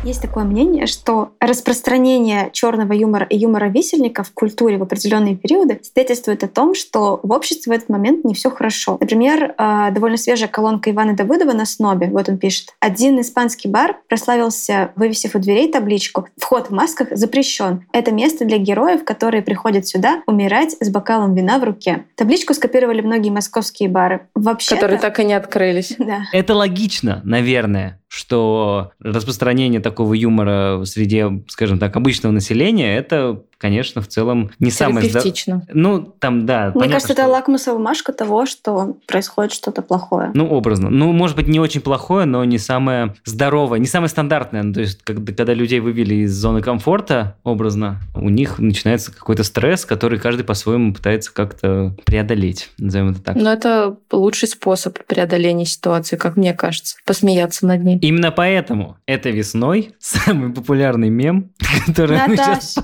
[0.02, 5.78] Есть такое мнение, что распространение черного юмора и юмора висельника в культуре в определенные периоды
[5.82, 8.96] свидетельствует о том, что в обществе в этот момент не все хорошо.
[8.98, 12.74] Например, э, довольно свежая колонка Ивана Давыдова на Снобе, вот он пишет.
[12.80, 17.84] Один испанский бар прославился, вывесив у дверей табличку «Вход в масках запрещен.
[17.92, 22.06] Это место для героев, которые приходят сюда умирать с бокалом вина в руке».
[22.16, 24.28] Табличку скопировали многие московские бары.
[24.34, 25.94] Вообще Которые так и не открылись.
[26.10, 26.22] Да.
[26.32, 34.08] Это логично, наверное, что распространение такого юмора среди, скажем так, обычного населения, это конечно, в
[34.08, 35.06] целом не самое...
[35.06, 35.66] Терапевтично.
[35.72, 40.30] Ну, там, да, Мне понятно, кажется, это что- лакмусовая бумажка того, что происходит что-то плохое.
[40.34, 40.88] Ну, образно.
[40.88, 44.62] Ну, может быть, не очень плохое, но не самое здоровое, не самое стандартное.
[44.62, 49.44] Ну, то есть, когда, когда людей вывели из зоны комфорта, образно, у них начинается какой-то
[49.44, 53.36] стресс, который каждый по-своему пытается как-то преодолеть, назовем это так.
[53.36, 56.96] Но это лучший способ преодоления ситуации, как мне кажется.
[57.04, 57.98] Посмеяться над ней.
[57.98, 61.50] Именно поэтому этой весной самый популярный мем,
[61.86, 62.78] который мы, сейчас.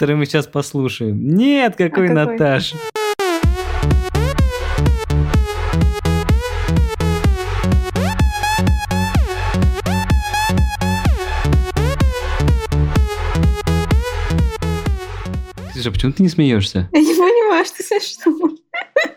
[0.00, 1.22] Который мы сейчас послушаем.
[1.22, 2.14] Нет, какой, какой?
[2.14, 2.72] Наташ?
[15.74, 16.88] Слушай, а почему ты не смеешься?
[16.92, 18.56] Я не понимаю, что смешно.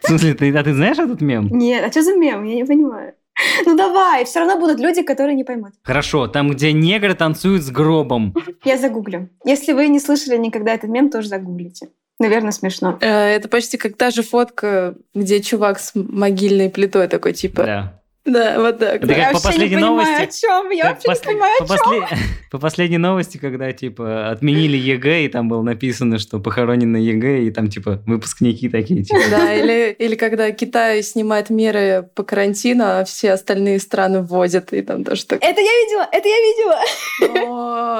[0.01, 1.47] В смысле, ты, а ты знаешь этот мем?
[1.47, 2.43] Нет, а что за мем?
[2.43, 3.13] Я не понимаю.
[3.65, 5.73] Ну давай, все равно будут люди, которые не поймут.
[5.83, 8.35] Хорошо, там, где негры танцуют с гробом.
[8.63, 9.29] Я загуглю.
[9.45, 11.89] Если вы не слышали никогда этот мем, тоже загуглите.
[12.19, 12.97] Наверное, смешно.
[13.01, 17.63] Э, Это почти как та же фотка, где чувак с могильной плитой такой, типа...
[17.63, 18.02] Да.
[18.25, 18.95] Да, вот так.
[19.03, 19.13] Это да.
[19.15, 20.45] как я по последней не понимаю, новости.
[20.45, 20.69] о чем.
[20.71, 21.77] Я Как вообще посл- не понимаю, по, о чем.
[22.07, 22.17] после-
[22.51, 27.51] по последней новости, когда, типа, отменили ЕГЭ, и там было написано, что похоронено ЕГЭ, и
[27.51, 29.19] там, типа, выпускники такие, типа.
[29.29, 34.81] Да, или, или когда Китай снимает меры по карантину, а все остальные страны вводят, и
[34.81, 35.43] там тоже так...
[35.43, 37.49] Это я видела, это я видела.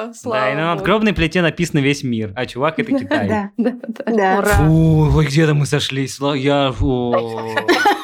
[0.09, 3.27] О, слава Да, и на надгробной плите написано «Весь мир», а чувак— это Китай.
[3.27, 3.49] Да.
[3.57, 4.03] Да, да.
[4.13, 4.38] Да.
[4.39, 4.49] Ура.
[5.12, 6.17] Фу, где-то мы сошлись.
[6.21, 6.73] Ла- Я...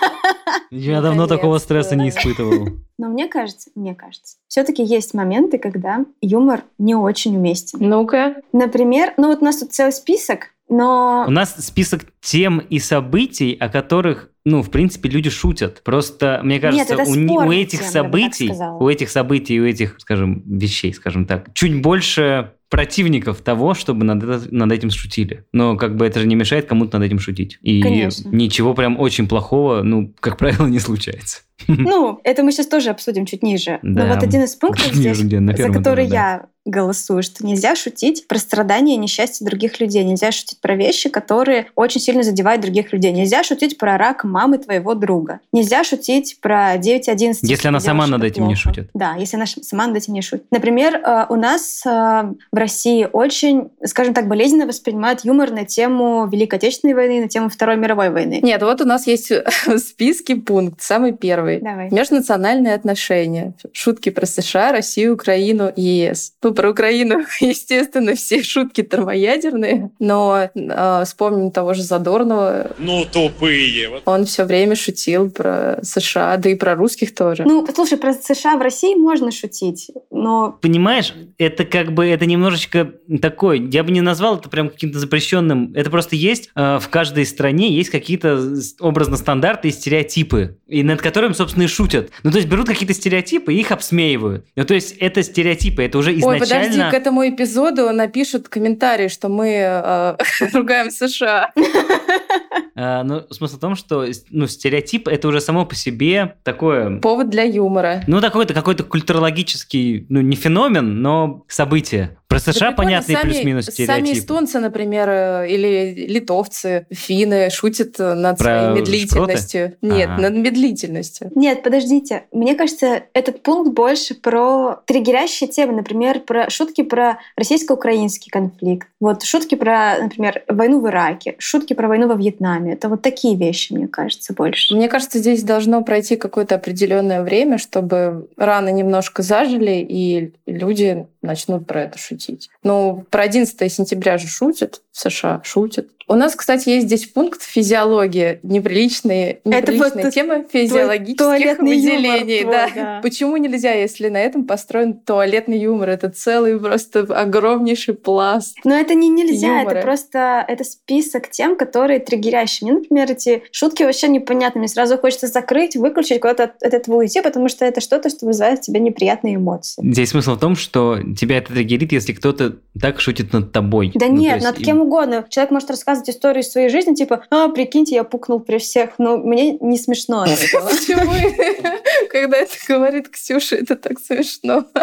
[0.71, 2.69] Я давно такого стресса не испытывал.
[2.97, 7.79] Но мне кажется, мне кажется, все-таки есть моменты, когда юмор не очень уместен.
[7.81, 8.35] Ну-ка.
[8.51, 13.55] Например, ну вот у нас тут целый список, но У нас список тем и событий,
[13.59, 15.81] о которых, ну, в принципе, люди шутят.
[15.83, 20.43] Просто, мне кажется, это у, ни- у этих событий, у этих событий, у этих, скажем,
[20.45, 25.45] вещей, скажем так, чуть больше противников того, чтобы над, это- над этим шутили.
[25.51, 27.57] Но как бы это же не мешает кому-то над этим шутить.
[27.61, 28.29] И Конечно.
[28.29, 31.41] ничего прям очень плохого, ну, как правило, не случается.
[31.67, 33.79] ну, это мы сейчас тоже обсудим чуть ниже.
[33.81, 34.05] Да.
[34.05, 36.15] Но вот один из пунктов здесь, где, за который этаже, да.
[36.15, 40.03] я голосую, что нельзя шутить про страдания и несчастье других людей.
[40.03, 43.11] Нельзя шутить про вещи, которые очень сильно задевают других людей.
[43.11, 45.39] Нельзя шутить про рак мамы твоего друга.
[45.51, 47.39] Нельзя шутить про 9-11.
[47.41, 48.89] Если она сама над этим не шутит.
[48.93, 50.45] Да, если она сама над этим не шутит.
[50.51, 56.27] Например, э, у нас э, в России очень, скажем так, болезненно воспринимают юмор на тему
[56.31, 58.39] Великой Отечественной войны, на тему Второй мировой войны.
[58.41, 59.31] Нет, вот у нас есть
[59.65, 61.59] в списке пункт, самый первый.
[61.61, 61.89] Давай.
[61.91, 63.53] Межнациональные отношения.
[63.71, 66.33] Шутки про США, Россию, Украину и ЕС.
[66.43, 72.71] Ну, про Украину, естественно, все шутки термоядерные, но э, вспомним того же Задорнова.
[72.77, 73.89] Ну, тупые.
[73.89, 77.43] Вот Он все время шутил про США, да и про русских тоже.
[77.45, 82.91] Ну, слушай, про США в России можно шутить, но Понимаешь, это как бы, это немножечко
[83.21, 87.25] такой, я бы не назвал это прям каким-то запрещенным, это просто есть, э, в каждой
[87.25, 92.09] стране есть какие-то образно стандарты и стереотипы, и над которыми, собственно, и шутят.
[92.23, 94.45] Ну, то есть берут какие-то стереотипы и их обсмеивают.
[94.55, 96.67] Ну, то есть это стереотипы, это уже Ой, изначально...
[96.67, 100.17] подожди, к этому эпизоду напишут комментарий, что мы э,
[100.53, 101.51] ругаем США.
[102.81, 106.99] А, ну, смысл в том, что ну, стереотип это уже само по себе такое.
[106.99, 108.03] Повод для юмора.
[108.07, 112.17] Ну, такой-то какой-то культурологический, ну, не феномен, но событие.
[112.29, 114.17] Про США Да прикольно, понятный сами- плюс-минус Сами стереотип.
[114.17, 119.73] эстонцы, например, э, или литовцы, финны шутят э, над Про своей медлительностью.
[119.81, 120.21] Нет, Ага.
[120.21, 121.31] над медлительностью.
[121.33, 122.25] Нет, подождите.
[122.31, 125.73] Мне кажется, этот пункт больше про триггерящие темы.
[125.73, 128.87] Например, про шутки про российско-украинский конфликт.
[128.99, 132.73] Вот шутки про, например, войну в Ираке, шутки про войну во Вьетнаме.
[132.73, 134.75] Это вот такие вещи, мне кажется, больше.
[134.75, 141.65] Мне кажется, здесь должно пройти какое-то определенное время, чтобы раны немножко зажили, и люди начнут
[141.65, 142.19] про это шутить.
[142.63, 145.87] Ну, про 11 сентября же шутят в США, шутят.
[146.09, 152.41] У нас, кстати, есть здесь пункт физиология, неприличные, Это неприличные вот темы физиологических выделений.
[152.41, 152.69] твой, да.
[152.73, 152.99] да.
[153.03, 155.89] Почему нельзя, если на этом построен туалетный юмор?
[155.89, 158.57] Это целый просто огромнейший пласт.
[158.63, 159.75] Но это не нельзя, Юмора.
[159.75, 162.71] это просто это список тем, которые триггерящие.
[162.71, 164.61] Мне, например, эти шутки вообще непонятны.
[164.61, 168.25] Мне сразу хочется закрыть, выключить, куда-то от, от этого уйти, потому что это что-то, что
[168.25, 169.83] вызывает в тебе неприятные эмоции.
[169.85, 173.91] Здесь смысл в том, что тебя это триггерит, если кто-то так шутит над тобой.
[173.93, 175.25] Да Ну, нет, есть над кем угодно.
[175.29, 178.97] Человек может рассказывать историю из своей жизни, типа, а, прикиньте, я пукнул при всех.
[178.97, 180.25] Но мне не смешно.
[180.51, 181.11] Почему?
[182.09, 184.65] Когда это говорит Ксюша, это так смешно.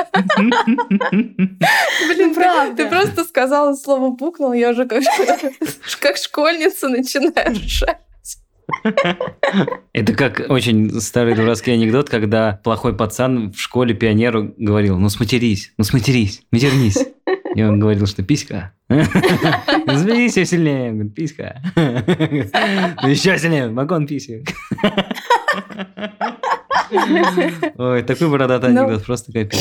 [1.11, 1.59] Блин,
[2.17, 2.77] ты, правда.
[2.77, 5.03] ты просто сказала слово «пукнул», я уже как,
[6.01, 8.06] как школьница начинаю ржать.
[9.93, 15.73] Это как очень старый дурацкий анекдот, когда плохой пацан в школе пионеру говорил, ну сматерись,
[15.79, 16.99] ну сматерись, не вернись.
[17.55, 18.75] И он говорил, что писька.
[18.89, 20.93] Забери все сильнее.
[20.93, 21.63] Говорит, писька.
[21.75, 23.69] Ну еще сильнее.
[23.71, 24.49] Вагон писек.
[27.79, 28.83] Ой, такой бородатый Ну.
[28.83, 29.59] анекдот, просто капец.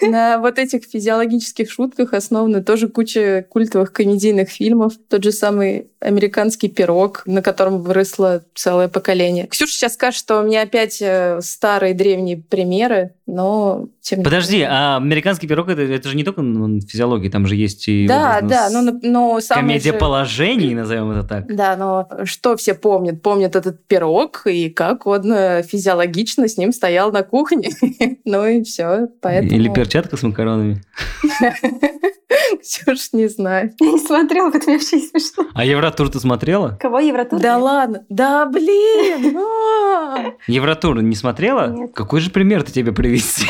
[0.00, 4.92] На вот этих физиологических шутках основана тоже куча культовых комедийных фильмов.
[5.08, 9.48] Тот же самый американский пирог, на котором выросло целое поколение.
[9.48, 14.62] Ксюша сейчас скажет, что у меня опять э, старые древние примеры, но тем не Подожди,
[14.62, 16.40] а американский пирог это, это же не только
[16.88, 21.26] физиология, там же есть и Да, образно, да, но, но комедия же- положений, назовем это
[21.26, 21.52] так.
[21.54, 23.20] Да, но что все помнят?
[23.20, 27.70] Помнят этот пирог и как он э, физиологично с ним стоял на кухне.
[28.24, 29.52] Ну и все, поэтому...
[29.52, 30.82] Или перчатка с макаронами.
[32.60, 33.74] Ксюш не знает.
[33.80, 35.46] Я не смотрела, поэтому мне вообще не смешно.
[35.54, 36.76] А Евротур ты смотрела?
[36.80, 37.40] Кого Евротур?
[37.40, 39.36] Да ладно, да блин!
[39.38, 40.34] а!
[40.46, 41.68] Евротур не смотрела?
[41.68, 41.92] Нет.
[41.94, 43.46] Какой же пример ты тебе привести?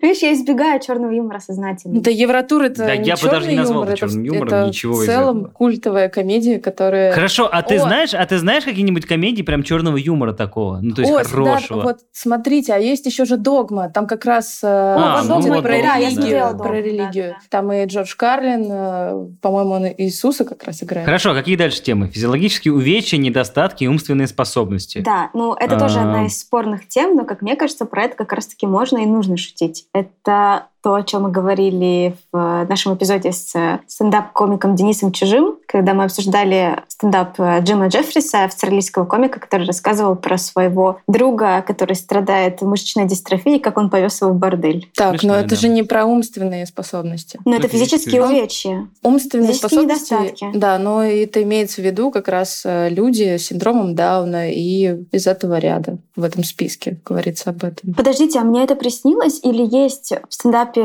[0.00, 2.00] Видишь, я избегаю черного юмора сознательно.
[2.00, 4.48] Да Евротур это Да не я бы даже не назвал юмор, это чёрным это, юмором,
[4.48, 7.12] это ничего в целом культовая комедия, которая...
[7.12, 7.80] Хорошо, а ты О.
[7.80, 10.78] знаешь, а ты знаешь какие-нибудь комедии прям черного юмора такого?
[10.80, 11.80] Ну, то есть Ой, хорошего.
[11.80, 13.90] да, вот смотрите, а есть еще же «Догма».
[13.90, 16.28] Там как раз э, А, ну, ну вот про «Догма», религию.
[16.28, 17.24] я про да, религию.
[17.24, 17.36] да, да.
[17.50, 21.06] Там и Джордж Карлин, э, по-моему, он Иисуса как раз играет.
[21.06, 22.06] Хорошо, а какие дальше темы?
[22.08, 25.00] Физиологические увечья, недостатки и умственные способности.
[25.00, 26.02] Да, ну это тоже А.
[26.02, 29.36] одна из спорных тем, но, как мне кажется, про это как раз-таки можно и нужно
[29.36, 29.86] шутить.
[29.92, 33.52] Это то, о чем мы говорили в нашем эпизоде с
[33.86, 40.38] стендап-комиком Денисом Чужим, когда мы обсуждали стендап э, Джима Джеффриса, австралийского комика, который рассказывал про
[40.38, 44.90] своего друга, который страдает мышечной дистрофией, как он повез его в бордель.
[44.94, 45.56] Так, Смешно, но это да.
[45.56, 47.38] же не про умственные способности.
[47.44, 48.88] Но Ну, это физические физические увечья.
[49.02, 50.50] Умственные Физические способности, недостатки.
[50.54, 55.26] да, но это имеется в виду как раз э, люди с синдромом Дауна и из
[55.26, 57.92] этого ряда в этом списке говорится об этом.
[57.92, 60.77] Подождите, а мне это приснилось или есть в стендапе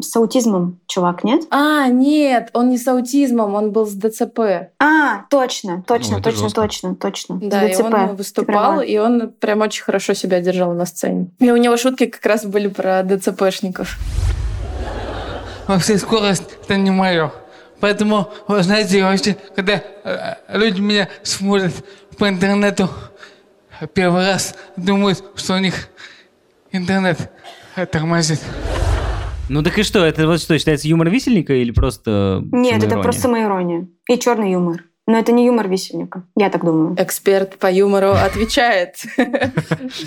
[0.00, 1.42] с аутизмом чувак, нет?
[1.50, 4.40] А, нет, он не с аутизмом, он был с ДЦП.
[4.78, 7.38] А, точно, точно, О, это точно, точно, точно.
[7.42, 7.80] Да, ДЦП.
[7.80, 11.28] и он выступал, и он прям очень хорошо себя держал на сцене.
[11.38, 13.98] И у него шутки как раз были про ДЦПшников.
[15.66, 17.32] Вообще скорость это не мое.
[17.80, 21.74] Поэтому, вы знаете, вообще, когда э, люди меня смотрят
[22.18, 22.88] по интернету,
[23.92, 25.88] первый раз думают, что у них
[26.72, 27.30] интернет
[27.74, 28.40] э, тормозит.
[29.48, 33.22] Ну так и что, это вот что, считается юмор висельника или просто Нет, это просто
[33.22, 33.88] самоирония.
[34.08, 34.84] И черный юмор.
[35.08, 36.24] Но это не юмор висельника.
[36.36, 36.96] Я так думаю.
[36.98, 38.96] Эксперт по юмору отвечает.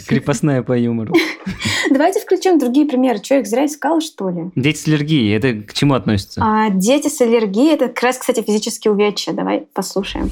[0.08, 1.14] Крепостная по юмору.
[1.90, 3.20] Давайте включим другие примеры.
[3.24, 4.52] Что, их зря искал, что ли?
[4.58, 6.42] Дети с аллергией, это к чему относится?
[6.44, 9.32] А дети с аллергией– это как раз, кстати, физические увечья.
[9.32, 10.32] Давай послушаем.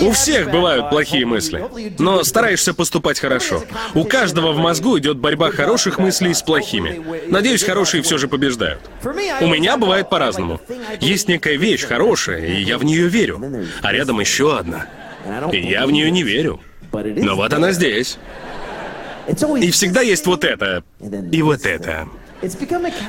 [0.00, 1.64] У всех бывают плохие мысли,
[1.98, 3.62] но стараешься поступать хорошо.
[3.94, 7.02] У каждого в мозгу идет борьба хороших мыслей с плохими.
[7.28, 8.80] Надеюсь, хорошие все же побеждают.
[9.40, 10.60] У меня бывает по-разному.
[11.00, 13.42] Есть некая вещь хорошая, и я в нее верю.
[13.82, 14.86] А рядом еще одна.
[15.52, 16.60] И я в нее не верю.
[16.92, 18.18] Но вот она здесь.
[19.26, 20.82] И всегда есть вот это.
[21.30, 22.08] И вот это.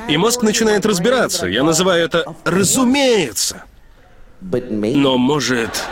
[0.08, 1.46] И мозг начинает разбираться.
[1.46, 3.64] Я называю это «разумеется».
[4.40, 5.84] Но может...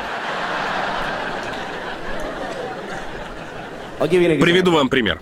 [3.98, 5.20] Приведу вам пример.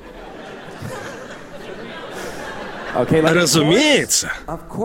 [2.95, 4.33] Разумеется,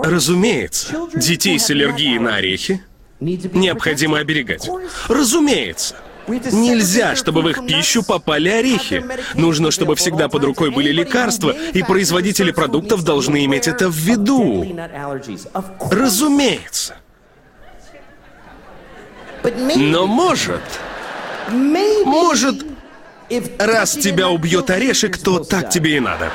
[0.04, 2.84] разумеется, детей с аллергией на орехи
[3.21, 4.69] необходимо оберегать.
[5.08, 5.95] Разумеется.
[6.27, 9.04] Нельзя, чтобы в их пищу попали орехи.
[9.34, 14.65] Нужно, чтобы всегда под рукой были лекарства, и производители продуктов должны иметь это в виду.
[15.80, 16.97] Разумеется.
[19.75, 20.62] Но может,
[21.49, 22.63] может,
[23.59, 26.29] раз тебя убьет орешек, то так тебе и надо.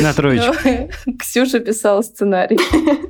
[0.00, 0.90] На троечку.
[1.18, 2.58] Ксюша писала сценарий.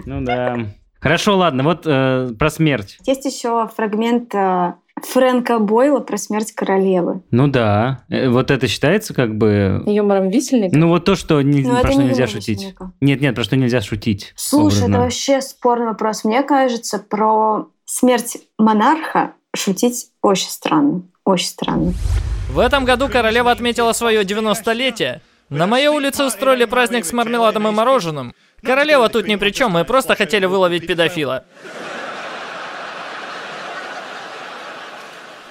[0.07, 0.57] Ну да.
[1.01, 2.99] Хорошо, ладно, вот э, про смерть.
[3.07, 7.23] Есть еще фрагмент э, Фрэнка Бойла про смерть королевы.
[7.31, 9.83] Ну да, Э, вот это считается как бы...
[9.87, 10.77] Юмором висельника.
[10.77, 12.59] Ну вот то, что не- Но про это что не нельзя шутить.
[12.59, 12.93] висельника.
[13.01, 14.33] Нет, нет, про что нельзя шутить.
[14.35, 14.95] Слушай, образно.
[14.95, 16.25] это вообще спорный вопрос.
[16.25, 21.03] Мне кажется, про смерть монарха шутить очень странно.
[21.25, 21.93] Очень странно.
[22.51, 25.21] В этом году королева отметила свое 90-летие.
[25.51, 28.35] На моей улице устроили праздник с мармеладом и мороженым.
[28.63, 31.45] Королева тут ни при чем, мы просто хотели выловить педофила.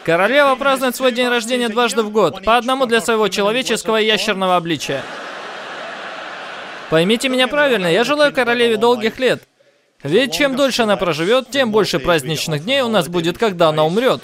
[0.03, 4.55] Королева празднует свой день рождения дважды в год, по одному для своего человеческого и ящерного
[4.55, 5.03] обличия.
[6.89, 9.43] Поймите меня правильно, я желаю королеве долгих лет.
[10.03, 14.21] Ведь чем дольше она проживет, тем больше праздничных дней у нас будет, когда она умрет.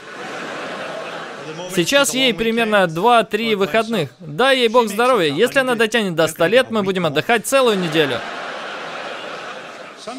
[1.76, 4.12] Сейчас ей примерно 2-3 выходных.
[4.20, 5.34] Дай ей бог здоровья.
[5.34, 8.20] Если она дотянет до 100 лет, мы будем отдыхать целую неделю.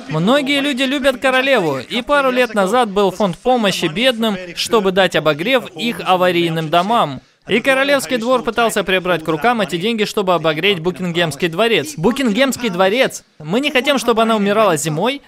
[0.09, 5.71] Многие люди любят королеву, и пару лет назад был фонд помощи бедным, чтобы дать обогрев
[5.77, 7.21] их аварийным домам.
[7.47, 11.95] И королевский двор пытался прибрать к рукам эти деньги, чтобы обогреть Букингемский дворец.
[11.99, 13.23] Букингемский дворец!
[13.39, 15.21] Мы не хотим, чтобы она умирала зимой.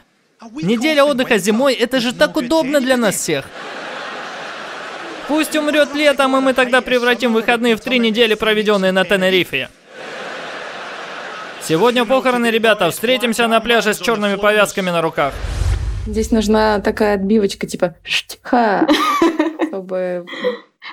[0.63, 3.45] Неделя отдыха зимой, это же так удобно для нас всех.
[5.29, 9.71] Пусть умрет летом, и мы тогда превратим выходные в три недели, проведенные на Тенерифе.
[11.63, 12.91] Сегодня похороны, ребята.
[12.91, 15.35] Встретимся на пляже с черными повязками на руках.
[16.07, 18.87] Здесь нужна такая отбивочка, типа «штха»,
[19.69, 20.25] чтобы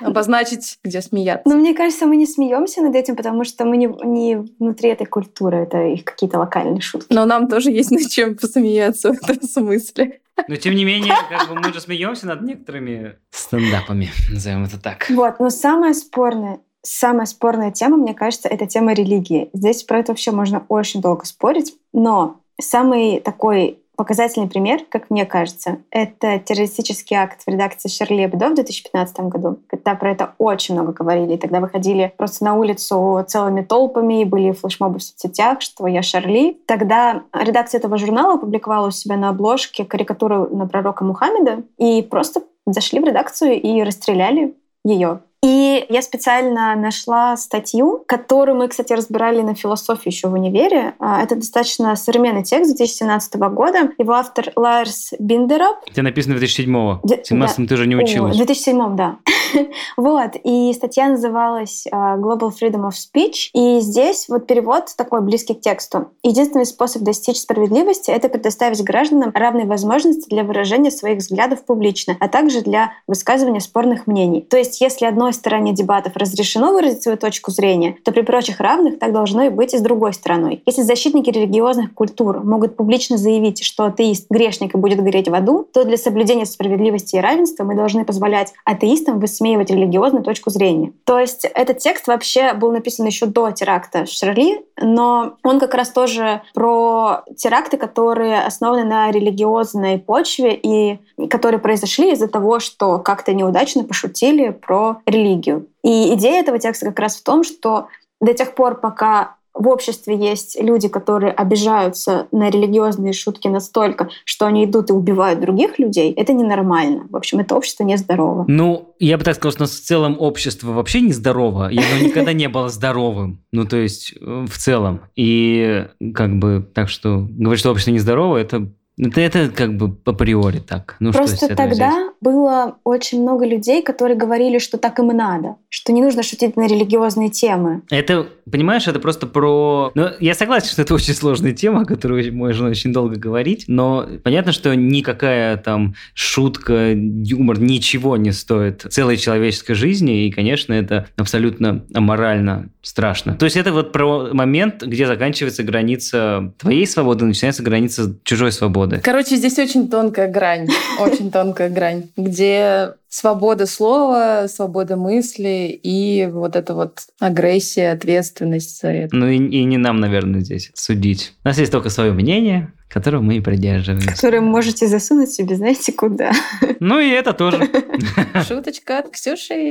[0.00, 1.48] обозначить, где смеяться.
[1.48, 5.06] Но мне кажется, мы не смеемся над этим, потому что мы не, не внутри этой
[5.06, 7.12] культуры, это их какие-то локальные шутки.
[7.12, 10.20] Но нам тоже есть над чем посмеяться в этом смысле.
[10.48, 15.06] Но тем не менее, как бы мы же смеемся над некоторыми стендапами, назовем это так.
[15.10, 19.50] Вот, но самое спорное, самая спорная тема, мне кажется, это тема религии.
[19.52, 25.26] Здесь про это вообще можно очень долго спорить, но самый такой показательный пример, как мне
[25.26, 30.74] кажется, это террористический акт в редакции Шарли Эбдо в 2015 году, когда про это очень
[30.74, 31.34] много говорили.
[31.34, 36.02] И тогда выходили просто на улицу целыми толпами, и были флешмобы в соцсетях, что я
[36.02, 36.58] Шарли.
[36.66, 42.42] Тогда редакция этого журнала опубликовала у себя на обложке карикатуру на пророка Мухаммеда, и просто
[42.66, 45.20] зашли в редакцию и расстреляли ее.
[45.44, 50.94] И я специально нашла статью, которую мы, кстати, разбирали на философии еще в универе.
[50.98, 53.90] А, это достаточно современный текст 2017 года.
[53.98, 55.84] Его автор Ларс Биндерап.
[55.90, 57.00] Где написано 2007-го.
[57.02, 57.66] В 2017 да.
[57.66, 58.34] ты уже не училась.
[58.34, 59.18] В 2007, да.
[59.98, 60.30] вот.
[60.44, 63.50] И статья называлась а, Global Freedom of Speech.
[63.52, 66.08] И здесь вот перевод такой близкий к тексту.
[66.22, 72.28] Единственный способ достичь справедливости— это предоставить гражданам равные возможности для выражения своих взглядов публично, а
[72.28, 74.40] также для высказывания спорных мнений.
[74.40, 78.98] То есть, если одной стороне дебатов разрешено выразить свою точку зрения, то при прочих равных
[78.98, 80.62] так должно и быть и с другой стороной.
[80.66, 85.68] Если защитники религиозных культур могут публично заявить, что атеист грешник и будет гореть в аду,
[85.72, 90.92] то для соблюдения справедливости и равенства мы должны позволять атеистам высмеивать религиозную точку зрения.
[91.04, 95.74] То есть этот текст вообще был написан еще до теракта в Шарли, но он как
[95.74, 102.98] раз тоже про теракты, которые основаны на религиозной почве и которые произошли из-за того, что
[102.98, 105.68] как-то неудачно пошутили про религию.
[105.82, 107.88] И идея этого текста как раз в том, что
[108.20, 114.46] до тех пор, пока в обществе есть люди, которые обижаются на религиозные шутки настолько, что
[114.46, 117.06] они идут и убивают других людей, это ненормально.
[117.08, 118.44] В общем, это общество нездорово.
[118.48, 122.04] Ну, я бы так сказал, что у нас в целом общество вообще нездорово, и оно
[122.04, 123.44] никогда не было здоровым.
[123.52, 125.02] Ну, то есть, э, в целом.
[125.14, 130.60] И как бы, так что говорить, что общество нездорово, это это, это как бы априори
[130.60, 130.96] так.
[131.00, 132.12] Ну, Просто что тогда взять?
[132.20, 136.56] было очень много людей, которые говорили, что так им и надо, что не нужно шутить
[136.56, 137.82] на религиозные темы.
[137.90, 139.90] Это, понимаешь, это просто про...
[139.94, 144.06] Ну, я согласен, что это очень сложная тема, о которой можно очень долго говорить, но
[144.22, 151.08] понятно, что никакая там шутка, юмор, ничего не стоит целой человеческой жизни, и, конечно, это
[151.16, 153.34] абсолютно аморально страшно.
[153.34, 158.83] То есть это вот про момент, где заканчивается граница твоей свободы, начинается граница чужой свободы
[158.84, 159.00] свободы.
[159.02, 160.68] Короче, здесь очень тонкая грань,
[160.98, 168.88] очень тонкая грань, где свобода слова, свобода мысли и вот эта вот агрессия, ответственность за
[168.88, 169.16] это.
[169.16, 171.34] Ну и, и не нам, наверное, здесь судить.
[171.44, 174.14] У нас есть только свое мнение, которого мы и придерживаемся.
[174.14, 176.32] Которое можете засунуть себе, знаете, куда.
[176.80, 177.68] Ну и это тоже.
[178.46, 179.70] Шуточка от Ксюши.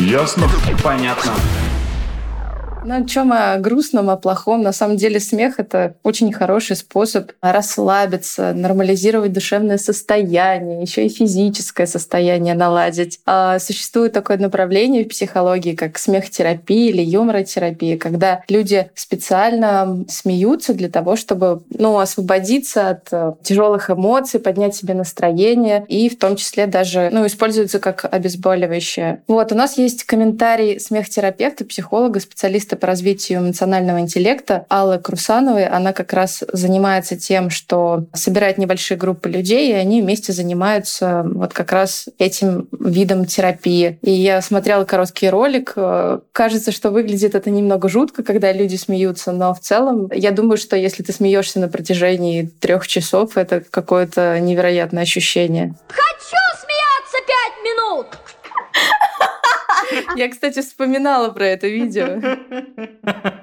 [0.00, 0.48] Ясно?
[0.82, 1.32] Понятно.
[2.88, 4.62] Ну, о чем о грустном, о плохом?
[4.62, 11.86] На самом деле смех— это очень хороший способ расслабиться, нормализировать душевное состояние, еще и физическое
[11.86, 13.20] состояние наладить.
[13.26, 20.88] А существует такое направление в психологии, как смехотерапия или юморотерапия, когда люди специально смеются для
[20.88, 26.66] того, чтобы ну, освободиться от э, тяжелых эмоций, поднять себе настроение и в том числе
[26.66, 29.20] даже ну, используются как обезболивающее.
[29.28, 35.66] Вот, у нас есть комментарий смехотерапевта, психолога, специалиста по развитию эмоционального интеллекта Аллы Крусановой.
[35.66, 41.52] Она как раз занимается тем, что собирает небольшие группы людей, и они вместе занимаются вот
[41.52, 43.98] как раз этим видом терапии.
[44.02, 45.74] И я смотрела короткий ролик.
[46.32, 50.76] Кажется, что выглядит это немного жутко, когда люди смеются, но в целом я думаю, что
[50.76, 55.74] если ты смеешься на протяжении трех часов, это какое-то невероятное ощущение.
[55.88, 58.17] Хочу смеяться пять минут!
[60.16, 62.20] Я, кстати, вспоминала про это видео.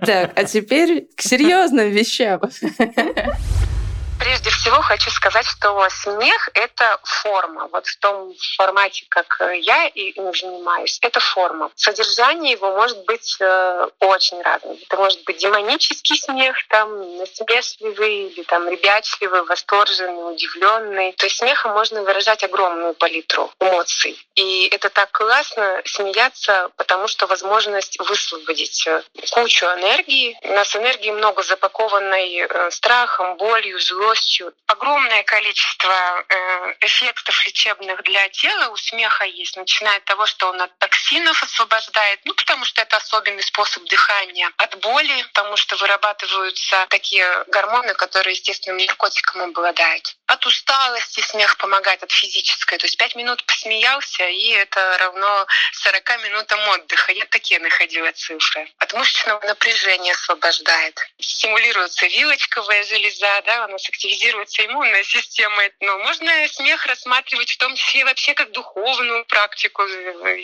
[0.05, 2.41] Так, а теперь к серьезным вещам.
[4.25, 7.69] прежде всего хочу сказать, что смех— это форма.
[7.71, 11.69] Вот в том формате, как я им занимаюсь, это форма.
[11.75, 14.77] Содержание его может быть э, очень разным.
[14.81, 21.13] Это может быть демонический смех, там, насмешливый или там ребячливый, восторженный, удивленный.
[21.13, 24.19] То есть смехом можно выражать огромную палитру эмоций.
[24.33, 30.35] И это так классно смеяться, потому что возможность высвободить э, кучу энергии.
[30.41, 34.14] У нас энергии много запакованной э, страхом, болью, злостью.
[34.67, 40.61] Огромное количество э, эффектов лечебных для тела у смеха есть, начиная от того, что он
[40.61, 46.85] от токсинов освобождает, ну, потому что это особенный способ дыхания, от боли, потому что вырабатываются
[46.89, 50.15] такие гормоны, которые естественным наркотиком обладают.
[50.35, 52.77] От усталости смех помогает, от физической.
[52.77, 57.13] То есть пять минут посмеялся, и это равно 40 минутам отдыха.
[57.13, 58.69] Я такие находила цифры.
[58.79, 60.99] От мышечного напряжения освобождает.
[61.21, 65.63] Стимулируется вилочковая железа, да, у нас активизируется иммунная система.
[65.79, 69.83] Но можно смех рассматривать в том числе вообще как духовную практику.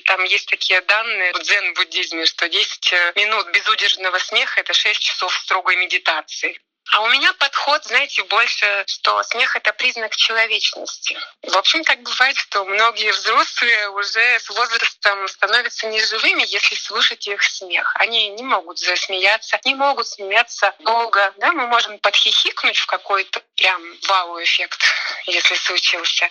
[0.05, 5.75] Там есть такие данные в дзен-буддизме, что 10 минут безудержного смеха— это 6 часов строгой
[5.75, 6.61] медитации.
[6.91, 11.17] А у меня подход, знаете, больше, что смех— это признак человечности.
[11.41, 17.41] В общем, так бывает, что многие взрослые уже с возрастом становятся неживыми, если слушать их
[17.43, 17.93] смех.
[17.95, 21.33] Они не могут засмеяться, не могут смеяться долго.
[21.37, 21.53] Да?
[21.53, 24.81] Мы можем подхихикнуть в какой-то прям вау-эффект,
[25.27, 26.29] если случился.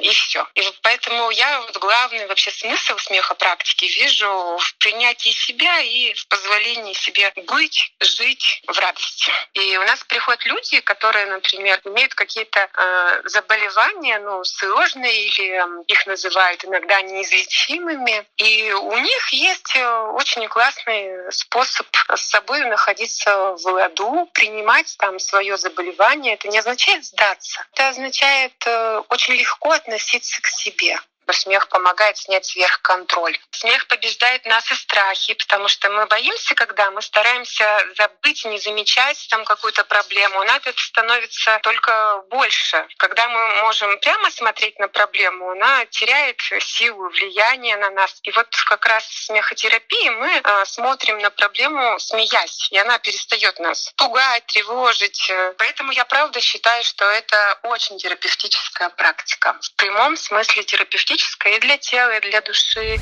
[0.00, 0.46] И все.
[0.54, 6.28] И поэтому я вот главный вообще смысл смеха практики вижу в принятии себя и в
[6.28, 9.32] позволении себе быть, жить в радости.
[9.54, 15.84] И у нас приходят люди, которые, например, имеют какие-то э, заболевания, ну, сложные, или э,
[15.86, 18.26] их называют иногда неизлечимыми.
[18.36, 25.18] И у них есть э, очень классный способ с собой находиться в ладу, принимать там
[25.18, 26.34] свое заболевание.
[26.34, 27.64] Это не означает сдаться.
[27.72, 30.98] Это означает э, очень легко относиться к себе
[31.32, 33.38] смех помогает снять сверхконтроль.
[33.50, 37.64] Смех побеждает нас и страхи, потому что мы боимся, когда мы стараемся
[37.96, 40.40] забыть, не замечать там какую-то проблему.
[40.40, 42.86] У нас это становится только больше.
[42.96, 48.18] Когда мы можем прямо смотреть на проблему, она теряет силу, влияние на нас.
[48.22, 53.58] И вот как раз в смехотерапии мы э, смотрим на проблему, смеясь, и она перестает
[53.58, 55.30] нас пугать, тревожить.
[55.58, 59.56] Поэтому я правда считаю, что это очень терапевтическая практика.
[59.60, 62.98] В прямом смысле терапевтическая физическое, и для тела, и для души.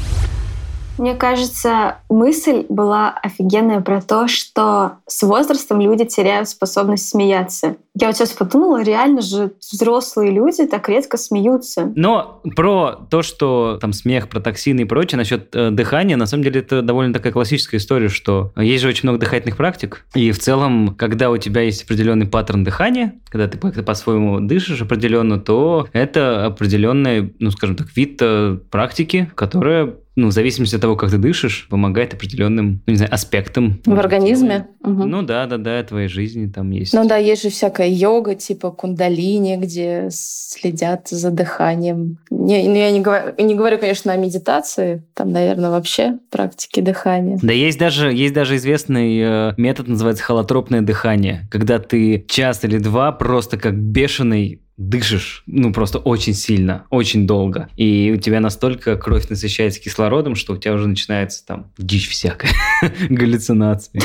[0.99, 7.77] Мне кажется, мысль была офигенная про то, что с возрастом люди теряют способность смеяться.
[7.99, 11.93] Я вот сейчас подумала, реально же взрослые люди так редко смеются.
[11.97, 16.45] Но про то, что там смех, про токсины и прочее, насчет э, дыхания, на самом
[16.45, 20.39] деле это довольно такая классическая история, что есть же очень много дыхательных практик, и в
[20.39, 25.89] целом, когда у тебя есть определенный паттерн дыхания, когда ты как-то по-своему дышишь определенно, то
[25.95, 31.11] это определенный, ну, скажем так, вид э, практики, которая ну, в зависимости от того, как
[31.11, 33.81] ты дышишь, помогает определенным, ну, не знаю, аспектам.
[33.85, 34.69] В организме?
[34.83, 35.05] Угу.
[35.05, 36.95] Ну да, да, да, твоей жизни там есть.
[36.95, 37.51] Ну да, есть же
[37.87, 42.19] всякая йога, типа кундалини, где следят за дыханием.
[42.31, 47.39] Не, ну, я не говорю, не говорю, конечно, о медитации, там, наверное, вообще практики дыхания.
[47.43, 52.79] Да есть даже, есть даже известный э, метод, называется холотропное дыхание, когда ты час или
[52.79, 57.69] два просто как бешеный дышишь, ну, просто очень сильно, очень долго.
[57.77, 62.51] И у тебя настолько кровь насыщается кислородом, что у тебя уже начинается там дичь всякая,
[63.09, 64.03] галлюцинации.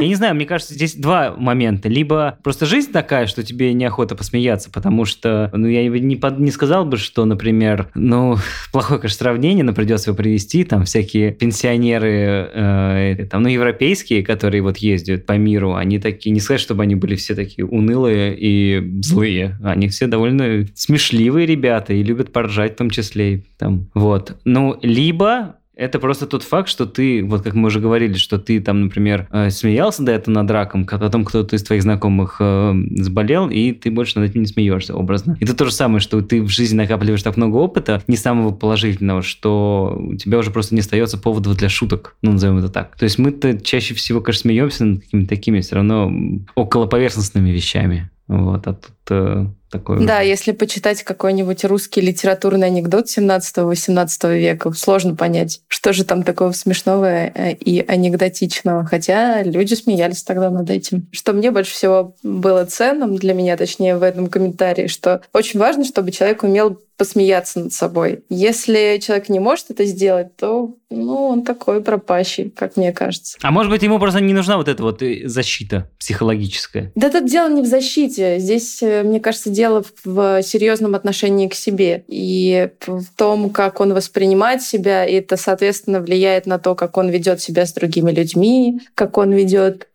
[0.00, 1.88] Я не знаю, мне кажется, здесь два момента.
[1.88, 6.50] Либо просто жизнь такая, что тебе неохота посмеяться, потому что, ну, я не, под, не
[6.50, 8.36] сказал бы, что, например, ну,
[8.72, 14.62] плохое, конечно, сравнение, но придется его привести, там всякие пенсионеры, э, там, ну, европейские, которые
[14.62, 19.00] вот ездят по миру, они такие, не сказать, чтобы они были все такие унылые и
[19.02, 23.44] злые, они все довольно смешливые ребята и любят поржать в том числе.
[23.58, 24.36] Там, вот.
[24.44, 28.60] Ну, либо это просто тот факт, что ты, вот как мы уже говорили, что ты
[28.60, 32.74] там, например, э, смеялся до этого над раком, а потом кто-то из твоих знакомых э,
[32.96, 35.36] заболел, и ты больше над этим не смеешься образно.
[35.40, 39.22] Это то же самое, что ты в жизни накапливаешь так много опыта, не самого положительного,
[39.22, 42.96] что у тебя уже просто не остается поводов для шуток, ну, назовем это так.
[42.96, 46.12] То есть мы-то чаще всего, конечно, смеемся над какими-то такими все равно
[46.54, 48.10] около поверхностными вещами.
[48.26, 50.00] Вот, а тут э, такое...
[50.00, 56.52] Да, если почитать какой-нибудь русский литературный анекдот 17-18 века, сложно понять, что же там такого
[56.52, 58.84] смешного э, и анекдотичного.
[58.84, 61.08] Хотя люди смеялись тогда над этим.
[61.12, 65.84] Что мне больше всего было ценным для меня, точнее, в этом комментарии, что очень важно,
[65.84, 68.24] чтобы человек умел посмеяться над собой.
[68.28, 73.36] Если человек не может это сделать, то ну, он такой пропащий, как мне кажется.
[73.42, 76.92] А может быть, ему просто не нужна вот эта вот э, защита психологическая?
[76.94, 78.38] Да тут дело не в защите.
[78.38, 83.92] Здесь, э, мне кажется, дело в серьезном отношении к себе и в том, как он
[83.92, 88.80] воспринимает себя, и это, соответственно, влияет на то, как он ведет себя с другими людьми,
[88.94, 89.88] как он ведет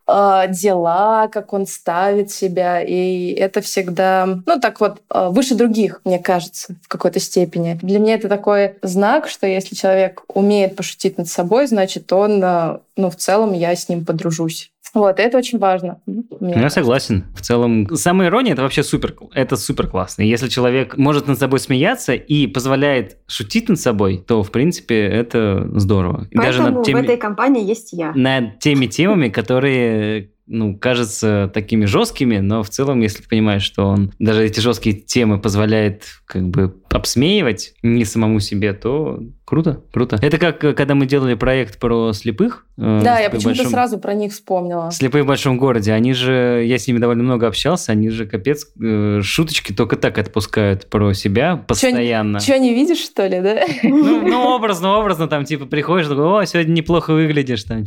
[0.48, 6.18] дела, как он ставит себя, и это всегда, ну так вот, э, выше других, мне
[6.18, 7.78] кажется, в какой-то степени.
[7.82, 12.78] Для меня это такой знак, что если человек умеет пошутить над собой, значит, он, э,
[12.96, 14.70] ну, в целом я с ним подружусь.
[14.94, 16.00] Вот, это очень важно.
[16.06, 17.26] Ну, я согласен.
[17.34, 20.22] В целом, самая ирония это вообще супер, это супер классно.
[20.22, 25.68] Если человек может над собой смеяться и позволяет шутить над собой, то, в принципе, это
[25.74, 26.28] здорово.
[26.32, 28.12] Поэтому Даже над теми, в этой компании есть я.
[28.14, 33.86] Над теми темами, которые ну, кажется такими жесткими, но в целом, если ты понимаешь, что
[33.86, 40.18] он даже эти жесткие темы позволяет как бы обсмеивать не самому себе, то круто, круто.
[40.20, 42.66] Это как э, когда мы делали проект про слепых.
[42.76, 43.70] Э, да, я почему-то большом...
[43.70, 44.90] сразу про них вспомнила.
[44.90, 45.92] Слепые в большом городе.
[45.92, 50.18] Они же, я с ними довольно много общался, они же капец э, шуточки только так
[50.18, 52.40] отпускают про себя постоянно.
[52.40, 53.60] Что, не видишь, что ли, да?
[53.84, 57.84] Ну, ну, образно, образно, там, типа, приходишь, такой, о, сегодня неплохо выглядишь, там,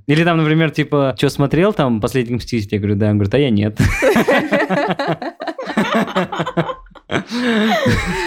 [0.06, 2.68] Или там, например, типа, что смотрел там «Последний мститель»?
[2.72, 3.10] Я говорю, да.
[3.10, 3.78] Он говорит, а я нет.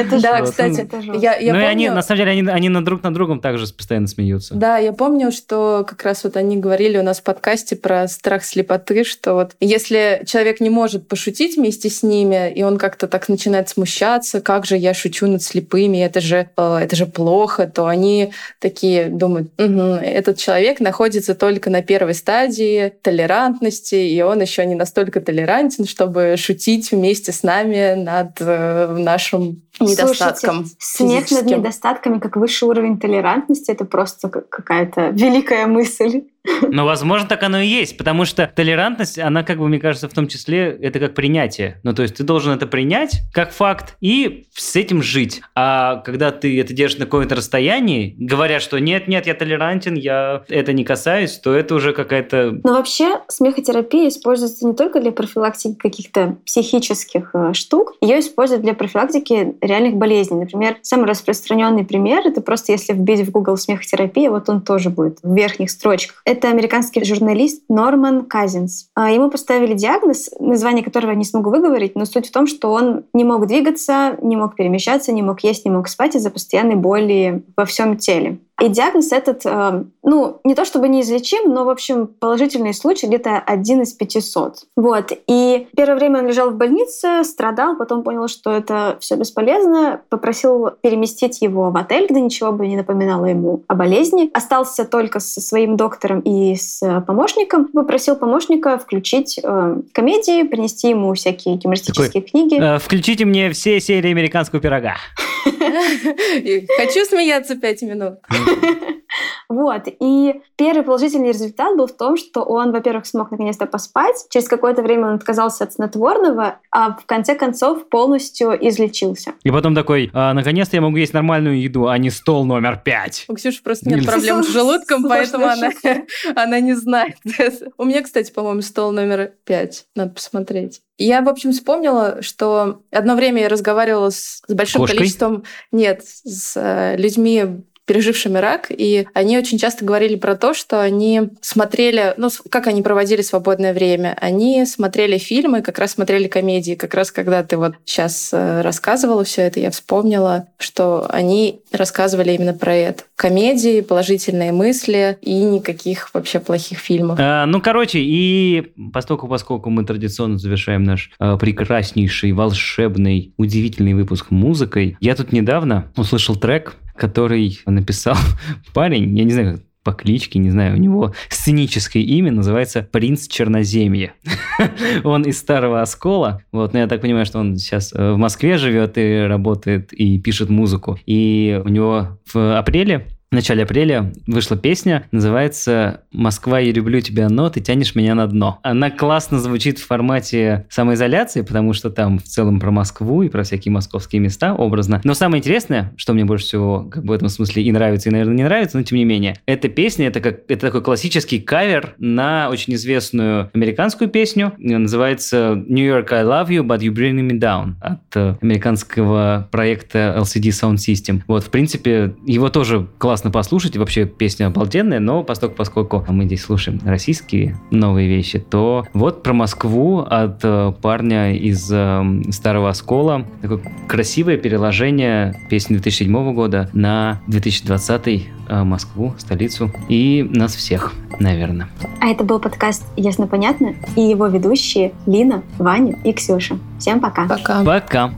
[0.00, 1.60] Это да, кстати, я, я ну, помню...
[1.60, 4.54] и они, на самом деле, они, они на друг на другом также постоянно смеются.
[4.54, 8.44] Да, я помню, что как раз вот они говорили у нас в подкасте про страх
[8.44, 13.28] слепоты, что вот если человек не может пошутить вместе с ними, и он как-то так
[13.28, 17.86] начинает смущаться, как же я шучу над слепыми, это же, э, это же плохо, то
[17.86, 24.64] они такие думают, угу, этот человек находится только на первой стадии толерантности, и он еще
[24.64, 30.66] не настолько толерантен, чтобы шутить вместе с нами над над э, нашим недостатком.
[30.78, 36.22] Слушайте, смех над недостатками как высший уровень толерантности это просто какая-то великая мысль.
[36.62, 40.12] Но, возможно, так оно и есть, потому что толерантность, она, как бы, мне кажется, в
[40.12, 41.80] том числе, это как принятие.
[41.82, 45.42] Ну, то есть ты должен это принять как факт и с этим жить.
[45.54, 50.72] А когда ты это держишь на каком-то расстоянии, говоря, что нет-нет, я толерантен, я это
[50.72, 52.60] не касаюсь, то это уже какая-то...
[52.64, 58.74] Но вообще смехотерапия используется не только для профилактики каких-то психических э, штук, ее используют для
[58.74, 60.38] профилактики реальных болезней.
[60.38, 65.18] Например, самый распространенный пример это просто если вбить в Google смехотерапия, вот он тоже будет
[65.22, 66.22] в верхних строчках.
[66.30, 68.88] Это американский журналист Норман Казинс.
[68.94, 72.70] А, ему поставили диагноз, название которого я не смогу выговорить, но суть в том, что
[72.70, 76.76] он не мог двигаться, не мог перемещаться, не мог есть, не мог спать из-за постоянной
[76.76, 78.38] боли во всем теле.
[78.60, 83.38] И диагноз этот, э, ну, не то чтобы неизлечим, но, в общем, положительный случай где-то
[83.38, 84.64] один из 500.
[84.76, 85.12] Вот.
[85.26, 90.70] И первое время он лежал в больнице, страдал, потом понял, что это все бесполезно, попросил
[90.82, 94.30] переместить его в отель, где ничего бы не напоминало ему о болезни.
[94.34, 97.66] Остался только со своим доктором и с помощником.
[97.68, 102.60] Попросил помощника включить э, комедии, принести ему всякие юмористические Такой, книги.
[102.60, 104.96] Э, включите мне все серии американского пирога.
[105.44, 108.18] Хочу смеяться пять минут.
[109.48, 109.82] Вот.
[109.86, 114.26] И первый положительный результат был в том, что он, во-первых, смог наконец-то поспать.
[114.30, 119.32] Через какое-то время он отказался от снотворного, а в конце концов полностью излечился.
[119.42, 123.24] И потом такой, а, наконец-то я могу есть нормальную еду, а не стол номер пять.
[123.26, 125.70] У Ксюши просто нет проблем с желудком, поэтому она,
[126.36, 127.16] она не знает.
[127.76, 129.86] У меня, кстати, по-моему, стол номер пять.
[129.96, 130.80] Надо посмотреть.
[130.96, 134.98] Я, в общем, вспомнила, что одно время я разговаривала с, с большим Кошкой?
[134.98, 135.44] количеством...
[135.72, 141.22] Нет, с э, людьми пережившими рак, и они очень часто говорили про то, что они
[141.40, 144.16] смотрели, ну, как они проводили свободное время.
[144.20, 146.74] Они смотрели фильмы, как раз смотрели комедии.
[146.74, 152.32] Как раз когда ты вот сейчас э, рассказывала все это, я вспомнила, что они рассказывали
[152.32, 153.02] именно про это.
[153.16, 157.18] Комедии, положительные мысли и никаких вообще плохих фильмов.
[157.20, 164.30] А, ну, короче, и поскольку, поскольку мы традиционно завершаем наш а, прекраснейший, волшебный, удивительный выпуск
[164.30, 168.16] музыкой, я тут недавно услышал трек, который написал
[168.74, 174.12] парень, я не знаю, по кличке, не знаю, у него сценическое имя называется Принц Черноземья.
[175.04, 178.58] он из Старого Оскола, вот, но я так понимаю, что он сейчас э, в Москве
[178.58, 180.98] живет и работает, и пишет музыку.
[181.06, 187.28] И у него в апреле в начале апреля вышла песня, называется «Москва, я люблю тебя,
[187.28, 188.58] но ты тянешь меня на дно».
[188.64, 193.44] Она классно звучит в формате самоизоляции, потому что там в целом про Москву и про
[193.44, 195.00] всякие московские места образно.
[195.04, 198.12] Но самое интересное, что мне больше всего как бы в этом смысле и нравится, и,
[198.12, 201.94] наверное, не нравится, но тем не менее, эта песня, это, как, это такой классический кавер
[201.98, 204.54] на очень известную американскую песню.
[204.58, 210.16] Называется «New York, I love you, but you bring me down» от э, американского проекта
[210.18, 211.20] LCD Sound System.
[211.28, 216.24] Вот, в принципе, его тоже классно классно послушать, вообще песня обалденная, но поскольку, поскольку мы
[216.24, 222.70] здесь слушаем российские новые вещи, то вот про Москву от э, парня из э, Старого
[222.70, 223.26] Оскола.
[223.42, 231.68] Такое красивое переложение песни 2007 года на 2020 э, Москву, столицу и нас всех, наверное.
[232.00, 236.56] А это был подкаст «Ясно-понятно» и его ведущие Лина, Ваня и Ксюша.
[236.78, 237.28] Всем пока.
[237.28, 237.64] Пока.
[237.64, 238.14] Пока.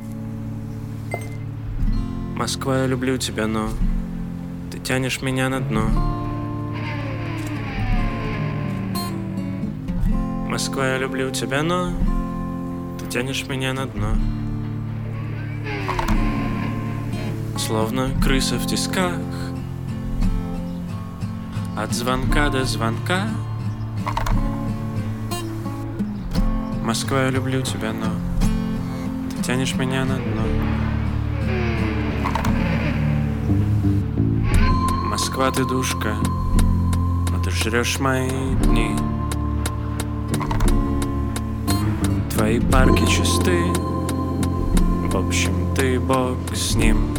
[2.37, 3.69] Москва, я люблю тебя, но
[4.79, 5.89] тянешь меня на дно.
[10.49, 11.93] Москва, я люблю тебя, но
[12.99, 14.15] ты тянешь меня на дно.
[17.59, 19.19] Словно крыса в тисках,
[21.77, 23.29] от звонка до звонка.
[26.83, 28.07] Москва, я люблю тебя, но
[29.31, 30.62] ты тянешь меня на дно.
[35.13, 36.17] Москва, ты душка,
[37.31, 38.31] но ты жрешь мои
[38.65, 38.97] дни.
[42.31, 43.63] Твои парки чисты,
[45.11, 47.15] в общем, ты бог с ним.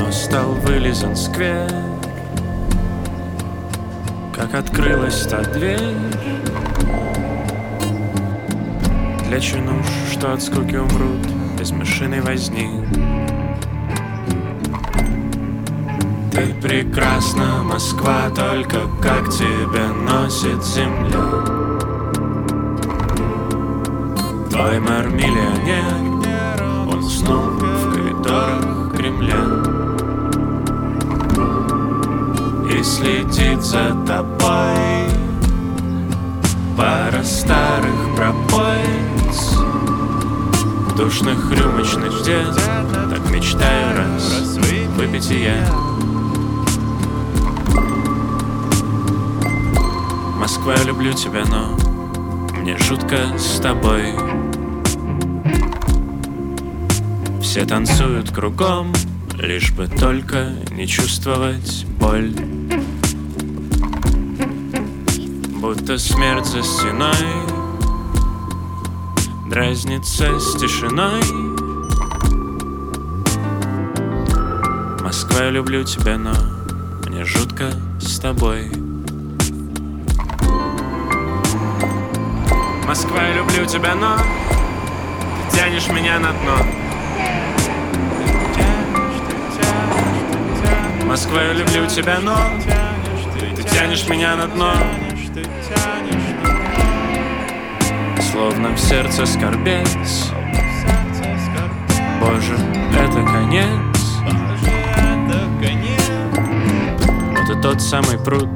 [0.00, 1.70] Но стал вылизан сквер,
[4.34, 5.96] как открылась та дверь.
[9.26, 11.26] Для чинуш, что от скуки умрут
[11.58, 13.17] без машины возни.
[16.38, 21.42] Ты прекрасна, Москва, только как тебя носит земля
[24.48, 29.34] Твой мэр миллионер, он уснул в коридорах Кремля.
[32.72, 35.10] И следит за тобой
[36.76, 39.58] Пара старых пропоиц
[40.96, 42.54] Душных рюмочных дед
[43.10, 44.56] Так мечтаю раз
[44.96, 45.87] выпить и я
[50.48, 51.76] Москва, я люблю тебя, но
[52.58, 54.14] мне жутко с тобой.
[57.42, 58.94] Все танцуют кругом,
[59.34, 62.32] лишь бы только не чувствовать боль.
[65.60, 67.12] Будто смерть за стеной
[69.50, 71.20] дразнится с тишиной.
[75.02, 76.32] Москва, я люблю тебя, но
[77.06, 77.70] мне жутко
[78.00, 78.87] с тобой.
[82.98, 86.56] Москва, я люблю тебя, но ты тянешь меня на дно.
[91.06, 92.36] Москва, я люблю тебя, но
[93.56, 94.72] ты тянешь меня на дно.
[98.32, 100.32] Словно в сердце скорбец.
[102.20, 102.56] Боже,
[102.98, 103.78] это конец.
[107.30, 108.50] Вот и тот самый пруд,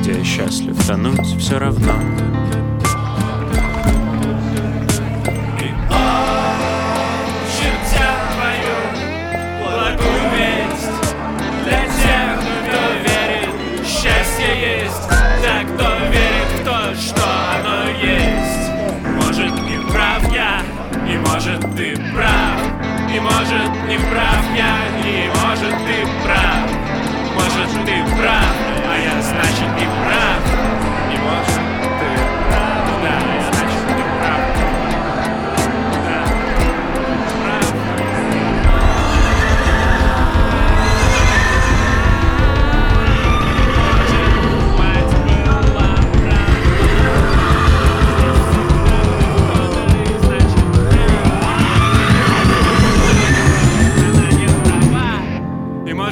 [0.00, 1.94] где я счастлив тонуть все равно.
[23.90, 26.70] Не прав я И может ты прав.
[27.34, 28.56] Может ты прав
[28.88, 29.99] А я значит не прав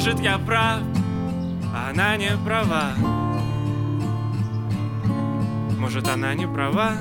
[0.09, 0.79] может я прав,
[1.87, 2.93] она не права.
[5.77, 6.93] Может она не права.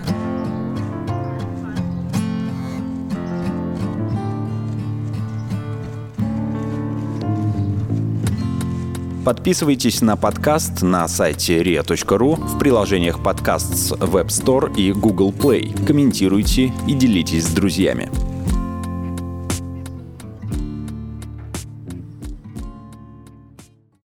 [9.24, 15.86] Подписывайтесь на подкаст на сайте ria.ru в приложениях подкаст с Web Store и Google Play.
[15.86, 18.11] Комментируйте и делитесь с друзьями.